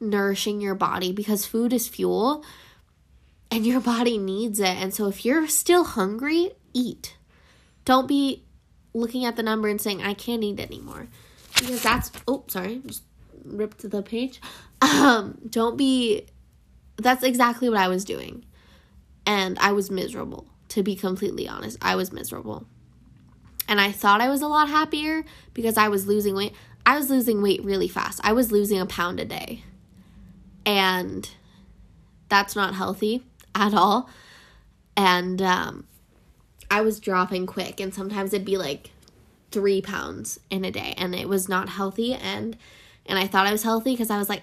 nourishing 0.00 0.60
your 0.60 0.74
body 0.74 1.12
because 1.12 1.46
food 1.46 1.72
is 1.72 1.88
fuel 1.88 2.44
and 3.50 3.66
your 3.66 3.80
body 3.94 4.18
needs 4.18 4.60
it. 4.60 4.76
And 4.76 4.92
so 4.94 5.08
if 5.08 5.24
you're 5.24 5.46
still 5.48 5.84
hungry, 5.84 6.52
eat. 6.72 7.16
Don't 7.84 8.06
be 8.06 8.44
looking 8.94 9.24
at 9.24 9.36
the 9.36 9.42
number 9.42 9.68
and 9.68 9.80
saying, 9.80 10.02
I 10.02 10.14
can't 10.14 10.44
eat 10.44 10.60
anymore. 10.60 11.08
Because 11.54 11.82
that's, 11.82 12.10
oh, 12.26 12.44
sorry, 12.48 12.82
just 12.86 13.02
ripped 13.44 13.88
the 13.88 14.02
page. 14.02 14.40
Um, 14.80 15.38
don't 15.48 15.76
be, 15.76 16.26
that's 16.96 17.22
exactly 17.22 17.68
what 17.68 17.78
I 17.78 17.88
was 17.88 18.04
doing. 18.04 18.44
And 19.26 19.58
I 19.58 19.72
was 19.72 19.90
miserable, 19.90 20.46
to 20.68 20.82
be 20.82 20.96
completely 20.96 21.48
honest. 21.48 21.78
I 21.80 21.96
was 21.96 22.12
miserable. 22.12 22.66
And 23.68 23.80
I 23.80 23.92
thought 23.92 24.20
I 24.20 24.28
was 24.28 24.42
a 24.42 24.48
lot 24.48 24.68
happier 24.68 25.24
because 25.54 25.76
I 25.76 25.88
was 25.88 26.06
losing 26.06 26.34
weight. 26.34 26.52
I 26.84 26.96
was 26.96 27.10
losing 27.10 27.42
weight 27.42 27.64
really 27.64 27.88
fast. 27.88 28.20
I 28.24 28.32
was 28.32 28.50
losing 28.50 28.80
a 28.80 28.86
pound 28.86 29.20
a 29.20 29.24
day. 29.24 29.62
And 30.66 31.28
that's 32.28 32.56
not 32.56 32.74
healthy 32.74 33.22
at 33.54 33.74
all. 33.74 34.08
And 34.96 35.40
um, 35.40 35.86
I 36.70 36.80
was 36.80 37.00
dropping 37.00 37.46
quick, 37.46 37.80
and 37.80 37.94
sometimes 37.94 38.32
it'd 38.32 38.46
be 38.46 38.56
like 38.56 38.90
three 39.50 39.82
pounds 39.82 40.40
in 40.50 40.64
a 40.64 40.70
day, 40.70 40.94
and 40.96 41.14
it 41.14 41.28
was 41.28 41.48
not 41.48 41.68
healthy. 41.68 42.14
And 42.14 42.56
and 43.04 43.18
I 43.18 43.26
thought 43.26 43.46
I 43.46 43.52
was 43.52 43.62
healthy 43.62 43.92
because 43.92 44.10
I 44.10 44.18
was 44.18 44.28
like, 44.28 44.42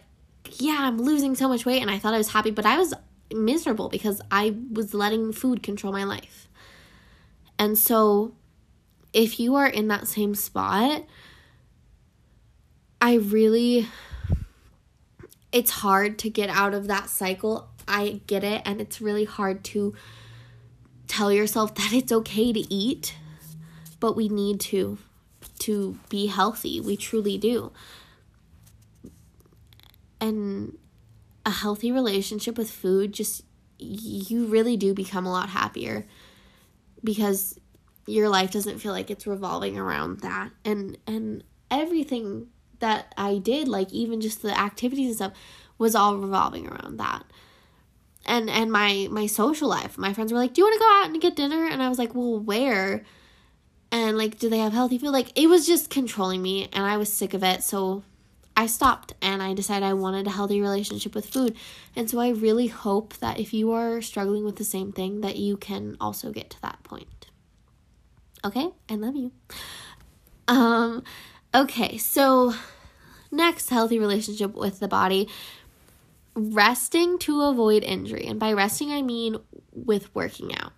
yeah, 0.57 0.77
I'm 0.81 0.99
losing 0.99 1.35
so 1.35 1.47
much 1.47 1.65
weight, 1.65 1.81
and 1.81 1.89
I 1.89 1.97
thought 1.97 2.13
I 2.13 2.17
was 2.17 2.29
happy, 2.29 2.51
but 2.51 2.65
I 2.65 2.77
was 2.77 2.93
miserable 3.33 3.89
because 3.89 4.21
I 4.31 4.55
was 4.71 4.93
letting 4.93 5.31
food 5.31 5.63
control 5.63 5.93
my 5.93 6.03
life. 6.03 6.47
And 7.57 7.77
so, 7.77 8.33
if 9.11 9.39
you 9.39 9.55
are 9.55 9.67
in 9.67 9.87
that 9.89 10.07
same 10.07 10.35
spot, 10.35 11.03
I 13.01 13.15
really, 13.15 13.87
it's 15.51 15.71
hard 15.71 16.19
to 16.19 16.29
get 16.29 16.49
out 16.49 16.73
of 16.73 16.87
that 16.87 17.09
cycle 17.09 17.69
I 17.89 18.21
get 18.27 18.43
it, 18.43 18.61
and 18.65 18.79
it's 18.79 19.01
really 19.01 19.25
hard 19.25 19.63
to 19.65 19.95
tell 21.07 21.33
yourself 21.33 21.73
that 21.75 21.91
it's 21.91 22.11
okay 22.11 22.53
to 22.53 22.73
eat, 22.73 23.15
but 23.99 24.15
we 24.15 24.29
need 24.29 24.59
to 24.61 24.99
to 25.59 25.97
be 26.07 26.27
healthy. 26.27 26.79
We 26.79 26.95
truly 26.95 27.37
do. 27.37 27.71
And 30.21 30.77
a 31.49 31.51
healthy 31.51 31.91
relationship 31.91 32.57
with 32.57 32.69
food 32.69 33.11
just 33.11 33.43
you 33.79 34.45
really 34.45 34.77
do 34.77 34.93
become 34.93 35.25
a 35.25 35.31
lot 35.31 35.49
happier 35.49 36.05
because 37.03 37.57
your 38.05 38.29
life 38.29 38.51
doesn't 38.51 38.79
feel 38.79 38.91
like 38.91 39.09
it's 39.09 39.25
revolving 39.25 39.77
around 39.77 40.19
that. 40.19 40.51
And 40.63 40.97
and 41.07 41.43
everything 41.71 42.47
that 42.79 43.13
I 43.17 43.39
did 43.39 43.67
like 43.67 43.91
even 43.91 44.21
just 44.21 44.41
the 44.43 44.57
activities 44.57 45.07
and 45.07 45.15
stuff 45.15 45.33
was 45.77 45.95
all 45.95 46.17
revolving 46.17 46.67
around 46.67 46.97
that. 46.97 47.23
And 48.25 48.47
and 48.49 48.71
my 48.71 49.07
my 49.09 49.25
social 49.25 49.67
life 49.67 49.97
my 49.97 50.13
friends 50.13 50.31
were 50.31 50.37
like 50.37 50.53
do 50.53 50.61
you 50.61 50.65
want 50.65 50.75
to 50.75 50.79
go 50.79 50.91
out 51.01 51.09
and 51.09 51.21
get 51.21 51.35
dinner? 51.35 51.65
And 51.65 51.81
i 51.81 51.89
was 51.89 51.97
like 51.97 52.13
well 52.13 52.39
where? 52.39 53.03
And 53.91 54.19
like 54.19 54.37
do 54.37 54.49
they 54.49 54.59
have 54.59 54.73
healthy 54.73 54.99
food? 54.99 55.11
Like 55.11 55.31
it 55.35 55.47
was 55.47 55.65
just 55.65 55.89
controlling 55.89 56.43
me 56.43 56.69
and 56.73 56.85
i 56.85 56.97
was 56.97 57.11
sick 57.11 57.33
of 57.33 57.43
it 57.43 57.63
so 57.63 58.03
i 58.59 58.65
stopped 58.65 59.13
and 59.21 59.41
i 59.41 59.53
decided 59.53 59.85
i 59.85 59.93
wanted 59.93 60.27
a 60.27 60.31
healthy 60.31 60.59
relationship 60.59 61.15
with 61.15 61.25
food. 61.25 61.55
And 61.95 62.09
so 62.09 62.19
i 62.19 62.29
really 62.29 62.67
hope 62.67 63.13
that 63.17 63.39
if 63.39 63.53
you 63.53 63.71
are 63.71 64.01
struggling 64.01 64.43
with 64.43 64.57
the 64.57 64.65
same 64.75 64.91
thing 64.91 65.21
that 65.21 65.37
you 65.37 65.55
can 65.55 65.95
also 66.01 66.31
get 66.31 66.49
to 66.51 66.61
that 66.61 66.83
point. 66.83 67.27
Okay? 68.43 68.69
I 68.89 68.95
love 68.95 69.15
you. 69.15 69.31
Um 70.47 71.03
okay 71.55 71.97
so 71.97 72.53
next 73.31 73.69
healthy 73.69 73.99
relationship 73.99 74.53
with 74.55 74.79
the 74.79 74.87
body. 74.87 75.29
Resting 76.35 77.17
to 77.19 77.41
avoid 77.41 77.83
injury. 77.83 78.25
And 78.25 78.39
by 78.39 78.53
resting, 78.53 78.91
I 78.91 79.01
mean 79.01 79.37
with 79.73 80.13
working 80.15 80.55
out. 80.55 80.73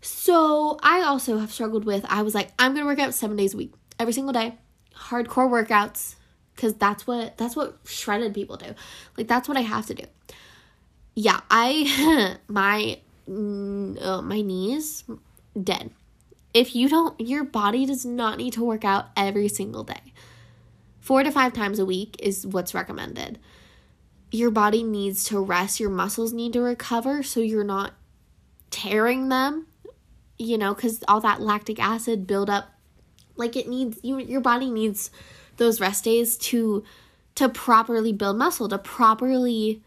So 0.00 0.78
I 0.82 1.02
also 1.02 1.38
have 1.38 1.52
struggled 1.52 1.84
with, 1.84 2.04
I 2.08 2.22
was 2.22 2.34
like, 2.34 2.50
I'm 2.58 2.74
gonna 2.74 2.86
work 2.86 2.98
out 2.98 3.14
seven 3.14 3.36
days 3.36 3.54
a 3.54 3.56
week, 3.56 3.72
every 3.98 4.12
single 4.12 4.32
day, 4.32 4.56
hardcore 4.94 5.48
workouts, 5.48 6.16
because 6.56 6.74
that's 6.74 7.06
what 7.06 7.36
that's 7.36 7.54
what 7.54 7.78
shredded 7.84 8.34
people 8.34 8.56
do. 8.56 8.74
Like 9.16 9.28
that's 9.28 9.48
what 9.48 9.56
I 9.56 9.60
have 9.60 9.86
to 9.86 9.94
do. 9.94 10.04
Yeah, 11.14 11.40
I 11.50 12.38
my 12.48 12.98
uh, 13.28 14.22
my 14.22 14.40
knees 14.40 15.04
dead. 15.62 15.90
If 16.52 16.74
you 16.74 16.88
don't, 16.88 17.20
your 17.20 17.44
body 17.44 17.84
does 17.84 18.06
not 18.06 18.38
need 18.38 18.54
to 18.54 18.64
work 18.64 18.84
out 18.84 19.10
every 19.16 19.48
single 19.48 19.84
day. 19.84 20.14
Four 21.00 21.22
to 21.22 21.30
five 21.30 21.52
times 21.52 21.78
a 21.78 21.84
week 21.84 22.16
is 22.18 22.46
what's 22.46 22.74
recommended 22.74 23.38
your 24.30 24.50
body 24.50 24.82
needs 24.82 25.24
to 25.24 25.40
rest, 25.40 25.80
your 25.80 25.90
muscles 25.90 26.32
need 26.32 26.52
to 26.52 26.60
recover 26.60 27.22
so 27.22 27.40
you're 27.40 27.64
not 27.64 27.92
tearing 28.70 29.28
them, 29.28 29.66
you 30.38 30.58
know, 30.58 30.74
cuz 30.74 31.02
all 31.06 31.20
that 31.20 31.40
lactic 31.40 31.78
acid 31.78 32.26
buildup 32.26 32.68
like 33.36 33.54
it 33.56 33.68
needs 33.68 33.98
you 34.02 34.18
your 34.18 34.40
body 34.40 34.70
needs 34.70 35.10
those 35.56 35.80
rest 35.80 36.04
days 36.04 36.36
to 36.36 36.84
to 37.36 37.48
properly 37.48 38.12
build 38.12 38.38
muscle, 38.38 38.68
to 38.68 38.78
properly 38.78 39.82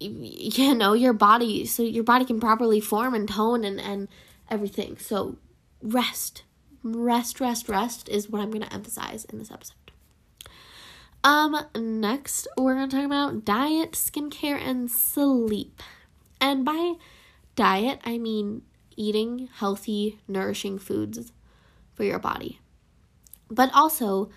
you 0.00 0.74
know 0.74 0.94
your 0.94 1.12
body 1.12 1.66
so 1.66 1.82
your 1.82 2.04
body 2.04 2.24
can 2.24 2.40
properly 2.40 2.80
form 2.80 3.14
and 3.14 3.28
tone 3.28 3.64
and 3.64 3.80
and 3.80 4.08
everything. 4.48 4.96
So 4.98 5.36
rest 5.82 6.42
rest 6.82 7.40
rest 7.40 7.68
rest 7.68 8.08
is 8.08 8.30
what 8.30 8.40
i'm 8.40 8.50
going 8.50 8.62
to 8.62 8.72
emphasize 8.72 9.24
in 9.26 9.38
this 9.38 9.50
episode. 9.50 9.76
Um 11.22 11.56
next 11.76 12.48
we're 12.56 12.74
going 12.74 12.88
to 12.88 12.96
talk 12.96 13.04
about 13.04 13.44
diet 13.44 13.92
skincare 13.92 14.58
and 14.58 14.90
sleep. 14.90 15.82
And 16.40 16.64
by 16.64 16.94
diet 17.56 18.00
i 18.04 18.16
mean 18.16 18.62
eating 18.96 19.48
healthy 19.56 20.18
nourishing 20.26 20.78
foods 20.78 21.32
for 21.94 22.04
your 22.04 22.18
body 22.18 22.58
but 23.50 23.70
also 23.74 24.30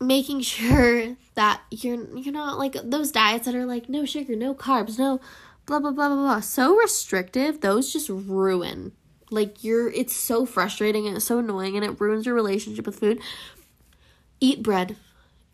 making 0.00 0.40
sure 0.42 1.16
that 1.34 1.62
you're 1.70 2.16
you're 2.16 2.32
not 2.32 2.58
like 2.58 2.76
those 2.84 3.10
diets 3.10 3.46
that 3.46 3.54
are 3.54 3.66
like 3.66 3.88
no 3.88 4.04
sugar, 4.04 4.36
no 4.36 4.54
carbs, 4.54 4.98
no 4.98 5.20
blah 5.66 5.78
blah 5.78 5.90
blah 5.90 6.08
blah 6.08 6.16
blah. 6.16 6.40
So 6.40 6.76
restrictive, 6.76 7.60
those 7.60 7.92
just 7.92 8.08
ruin. 8.08 8.92
Like 9.30 9.64
you're 9.64 9.88
it's 9.90 10.14
so 10.14 10.44
frustrating 10.44 11.06
and 11.06 11.16
it's 11.16 11.24
so 11.26 11.38
annoying 11.38 11.76
and 11.76 11.84
it 11.84 12.00
ruins 12.00 12.26
your 12.26 12.34
relationship 12.34 12.86
with 12.86 12.98
food. 12.98 13.20
Eat 14.40 14.62
bread, 14.62 14.96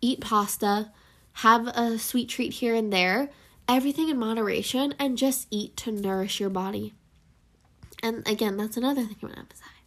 eat 0.00 0.20
pasta, 0.20 0.90
have 1.34 1.68
a 1.68 1.98
sweet 1.98 2.28
treat 2.28 2.54
here 2.54 2.74
and 2.74 2.92
there, 2.92 3.30
everything 3.68 4.08
in 4.08 4.18
moderation 4.18 4.94
and 4.98 5.18
just 5.18 5.46
eat 5.50 5.76
to 5.76 5.92
nourish 5.92 6.40
your 6.40 6.50
body. 6.50 6.94
And 8.02 8.26
again, 8.26 8.56
that's 8.56 8.76
another 8.76 9.02
thing 9.04 9.16
I'm 9.22 9.28
gonna 9.28 9.40
emphasize. 9.40 9.77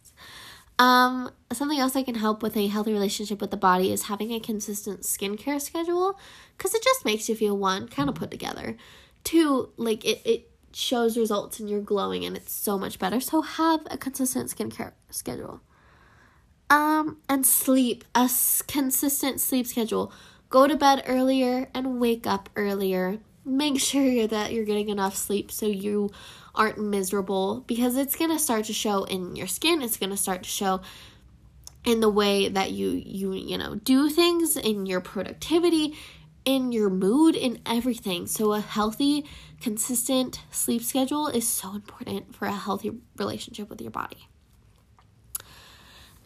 Um, 0.78 1.30
something 1.52 1.78
else 1.78 1.92
that 1.92 2.06
can 2.06 2.14
help 2.14 2.42
with 2.42 2.56
a 2.56 2.66
healthy 2.66 2.92
relationship 2.92 3.40
with 3.40 3.50
the 3.50 3.56
body 3.56 3.92
is 3.92 4.04
having 4.04 4.32
a 4.32 4.40
consistent 4.40 5.02
skincare 5.02 5.60
schedule 5.60 6.18
because 6.56 6.74
it 6.74 6.82
just 6.82 7.04
makes 7.04 7.28
you 7.28 7.34
feel 7.34 7.56
one, 7.56 7.88
kind 7.88 8.08
of 8.08 8.14
put 8.14 8.30
together. 8.30 8.76
Two, 9.22 9.70
like 9.76 10.04
it, 10.04 10.22
it 10.24 10.50
shows 10.72 11.16
results 11.16 11.60
and 11.60 11.68
you're 11.68 11.80
glowing 11.80 12.24
and 12.24 12.36
it's 12.36 12.52
so 12.52 12.78
much 12.78 12.98
better. 12.98 13.20
So 13.20 13.42
have 13.42 13.80
a 13.90 13.96
consistent 13.96 14.50
skincare 14.50 14.92
schedule. 15.10 15.60
Um, 16.70 17.18
and 17.28 17.44
sleep, 17.44 18.04
a 18.14 18.20
s- 18.20 18.62
consistent 18.62 19.40
sleep 19.40 19.66
schedule. 19.66 20.12
Go 20.48 20.66
to 20.66 20.76
bed 20.76 21.02
earlier 21.06 21.68
and 21.74 22.00
wake 22.00 22.26
up 22.26 22.48
earlier. 22.56 23.18
Make 23.44 23.80
sure 23.80 24.26
that 24.26 24.52
you're 24.52 24.64
getting 24.64 24.88
enough 24.88 25.16
sleep 25.16 25.50
so 25.50 25.66
you 25.66 26.10
aren't 26.54 26.78
miserable 26.78 27.64
because 27.66 27.96
it's 27.96 28.14
going 28.14 28.30
to 28.30 28.38
start 28.38 28.66
to 28.66 28.72
show 28.72 29.04
in 29.04 29.36
your 29.36 29.46
skin. 29.46 29.82
It's 29.82 29.96
going 29.96 30.10
to 30.10 30.16
start 30.16 30.44
to 30.44 30.48
show 30.48 30.80
in 31.84 32.00
the 32.00 32.08
way 32.08 32.48
that 32.48 32.70
you 32.70 32.90
you 32.90 33.32
you 33.32 33.58
know 33.58 33.74
do 33.74 34.08
things 34.08 34.56
in 34.56 34.86
your 34.86 35.00
productivity 35.00 35.96
in 36.44 36.72
your 36.72 36.90
mood 36.90 37.34
in 37.34 37.60
everything 37.66 38.26
so 38.26 38.52
a 38.52 38.60
healthy 38.60 39.24
consistent 39.60 40.40
sleep 40.50 40.82
schedule 40.82 41.28
is 41.28 41.46
so 41.46 41.74
important 41.74 42.34
for 42.34 42.46
a 42.46 42.52
healthy 42.52 42.92
relationship 43.16 43.68
with 43.68 43.80
your 43.80 43.90
body 43.90 44.28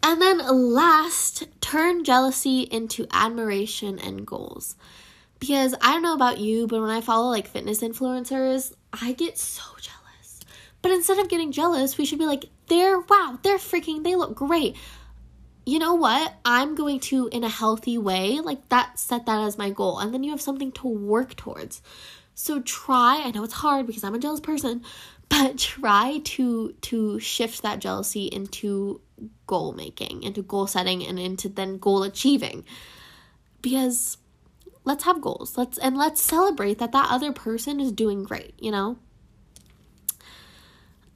and 0.03 0.21
then 0.21 0.37
last 0.73 1.47
turn 1.59 2.03
jealousy 2.03 2.61
into 2.61 3.07
admiration 3.11 3.99
and 3.99 4.25
goals 4.25 4.75
because 5.39 5.73
i 5.81 5.91
don't 5.91 6.03
know 6.03 6.15
about 6.15 6.39
you 6.39 6.67
but 6.67 6.81
when 6.81 6.89
i 6.89 7.01
follow 7.01 7.29
like 7.29 7.47
fitness 7.47 7.81
influencers 7.81 8.73
i 8.93 9.11
get 9.13 9.37
so 9.37 9.63
jealous 9.79 9.97
but 10.81 10.91
instead 10.91 11.19
of 11.19 11.27
getting 11.27 11.51
jealous, 11.51 11.97
we 11.97 12.05
should 12.05 12.19
be 12.19 12.25
like, 12.25 12.45
they're 12.67 12.99
wow, 12.99 13.39
they're 13.43 13.57
freaking, 13.57 14.03
they 14.03 14.15
look 14.15 14.35
great. 14.35 14.75
You 15.65 15.79
know 15.79 15.95
what? 15.95 16.33
I'm 16.45 16.75
going 16.75 17.01
to, 17.01 17.27
in 17.27 17.43
a 17.43 17.49
healthy 17.49 17.97
way, 17.97 18.39
like 18.39 18.69
that, 18.69 18.97
set 18.97 19.25
that 19.25 19.41
as 19.41 19.57
my 19.57 19.69
goal. 19.69 19.99
And 19.99 20.13
then 20.13 20.23
you 20.23 20.31
have 20.31 20.41
something 20.41 20.71
to 20.73 20.87
work 20.87 21.35
towards. 21.35 21.81
So 22.35 22.61
try, 22.61 23.21
I 23.25 23.31
know 23.31 23.43
it's 23.43 23.53
hard 23.53 23.85
because 23.85 24.03
I'm 24.03 24.15
a 24.15 24.19
jealous 24.19 24.39
person, 24.39 24.83
but 25.29 25.57
try 25.57 26.21
to 26.23 26.71
to 26.71 27.19
shift 27.19 27.63
that 27.63 27.79
jealousy 27.79 28.27
into 28.27 29.01
goal 29.45 29.73
making, 29.73 30.23
into 30.23 30.41
goal 30.41 30.67
setting 30.67 31.05
and 31.05 31.19
into 31.19 31.49
then 31.49 31.79
goal 31.79 32.03
achieving. 32.03 32.63
Because 33.61 34.17
let's 34.87 35.03
have 35.03 35.21
goals. 35.21 35.57
Let's 35.57 35.77
and 35.77 35.97
let's 35.97 36.21
celebrate 36.21 36.79
that 36.79 36.93
that 36.93 37.11
other 37.11 37.33
person 37.33 37.79
is 37.79 37.91
doing 37.91 38.23
great, 38.23 38.53
you 38.57 38.71
know? 38.71 38.97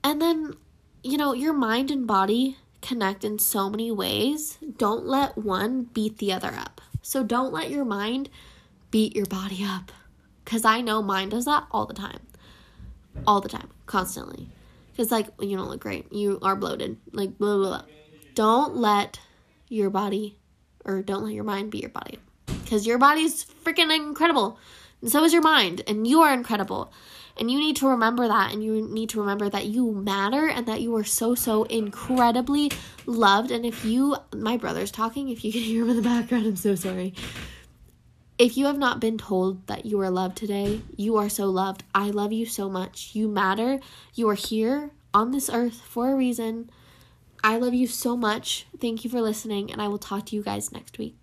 And 0.04 0.22
then, 0.22 0.56
you 1.04 1.18
know, 1.18 1.34
your 1.34 1.54
mind 1.54 1.90
and 1.90 2.06
body 2.06 2.58
connect 2.82 3.24
in 3.24 3.40
so 3.40 3.70
many 3.70 3.90
ways. 3.92 4.58
Don't 4.78 5.06
let 5.06 5.38
one 5.38 5.84
beat 5.84 6.18
the 6.18 6.34
other 6.34 6.54
up. 6.54 6.82
So 7.02 7.24
don't 7.24 7.54
let 7.54 7.72
your 7.72 7.86
mind 7.86 8.30
beat 8.92 9.16
your 9.16 9.26
body 9.26 9.64
up. 9.64 9.92
Because 10.44 10.66
I 10.66 10.82
know 10.82 11.02
mine 11.02 11.30
does 11.30 11.46
that 11.46 11.66
all 11.72 11.86
the 11.86 11.94
time. 11.94 12.28
All 13.26 13.40
the 13.40 13.50
time. 13.50 13.70
Constantly. 13.86 14.50
Because, 14.92 15.12
like, 15.12 15.28
you 15.40 15.56
don't 15.56 15.70
look 15.70 15.80
great. 15.80 16.12
You 16.12 16.40
are 16.42 16.56
bloated. 16.56 16.98
Like, 17.12 17.38
blah, 17.38 17.56
blah, 17.56 17.68
blah. 17.68 17.84
Don't 18.36 18.76
let 18.76 19.20
your 19.70 19.90
body 19.90 20.38
or 20.84 21.02
don't 21.02 21.24
let 21.24 21.34
your 21.34 21.44
mind 21.44 21.72
beat 21.72 21.84
your 21.84 21.92
body 21.92 22.20
Because 22.72 22.88
your 22.88 23.00
body's 23.00 23.44
freaking 23.66 23.94
incredible. 23.94 24.58
And 25.02 25.12
so 25.12 25.26
is 25.26 25.34
your 25.34 25.42
mind. 25.42 25.82
And 25.88 26.08
you 26.08 26.22
are 26.22 26.34
incredible. 26.34 26.94
And 27.38 27.52
you 27.52 27.60
need 27.60 27.76
to 27.76 27.88
remember 27.90 28.30
that. 28.30 28.54
And 28.54 28.64
you 28.64 28.88
need 28.88 29.10
to 29.10 29.20
remember 29.20 29.50
that 29.50 29.66
you 29.66 29.92
matter 29.92 30.48
and 30.48 30.66
that 30.68 30.80
you 30.80 30.96
are 30.96 31.04
so, 31.04 31.36
so 31.36 31.64
incredibly 31.64 32.72
loved. 33.06 33.52
And 33.52 33.66
if 33.66 33.84
you, 33.84 34.16
my 34.34 34.56
brother's 34.56 34.90
talking, 34.90 35.28
if 35.28 35.44
you 35.44 35.52
can 35.52 35.62
hear 35.64 35.84
him 35.84 35.90
in 35.90 35.98
the 35.98 36.02
background, 36.02 36.46
I'm 36.46 36.56
so 36.56 36.76
sorry. 36.76 37.14
If 38.38 38.56
you 38.56 38.68
have 38.68 38.78
not 38.78 39.02
been 39.02 39.18
told 39.18 39.68
that 39.68 39.86
you 39.86 40.00
are 40.00 40.10
loved 40.10 40.38
today, 40.38 40.82
you 40.96 41.18
are 41.18 41.28
so 41.28 41.48
loved. 41.48 41.84
I 41.94 42.10
love 42.12 42.32
you 42.32 42.46
so 42.46 42.70
much. 42.70 43.10
You 43.14 43.28
matter. 43.28 43.82
You 44.14 44.30
are 44.30 44.36
here 44.36 44.92
on 45.14 45.32
this 45.32 45.50
earth 45.50 45.82
for 45.82 46.10
a 46.10 46.16
reason. 46.16 46.70
I 47.44 47.58
love 47.58 47.74
you 47.74 47.88
so 47.88 48.16
much. 48.16 48.66
Thank 48.80 49.04
you 49.04 49.10
for 49.10 49.20
listening, 49.20 49.74
and 49.74 49.82
I 49.82 49.90
will 49.90 49.98
talk 49.98 50.28
to 50.28 50.38
you 50.38 50.42
guys 50.42 50.72
next 50.72 50.98
week. 50.98 51.21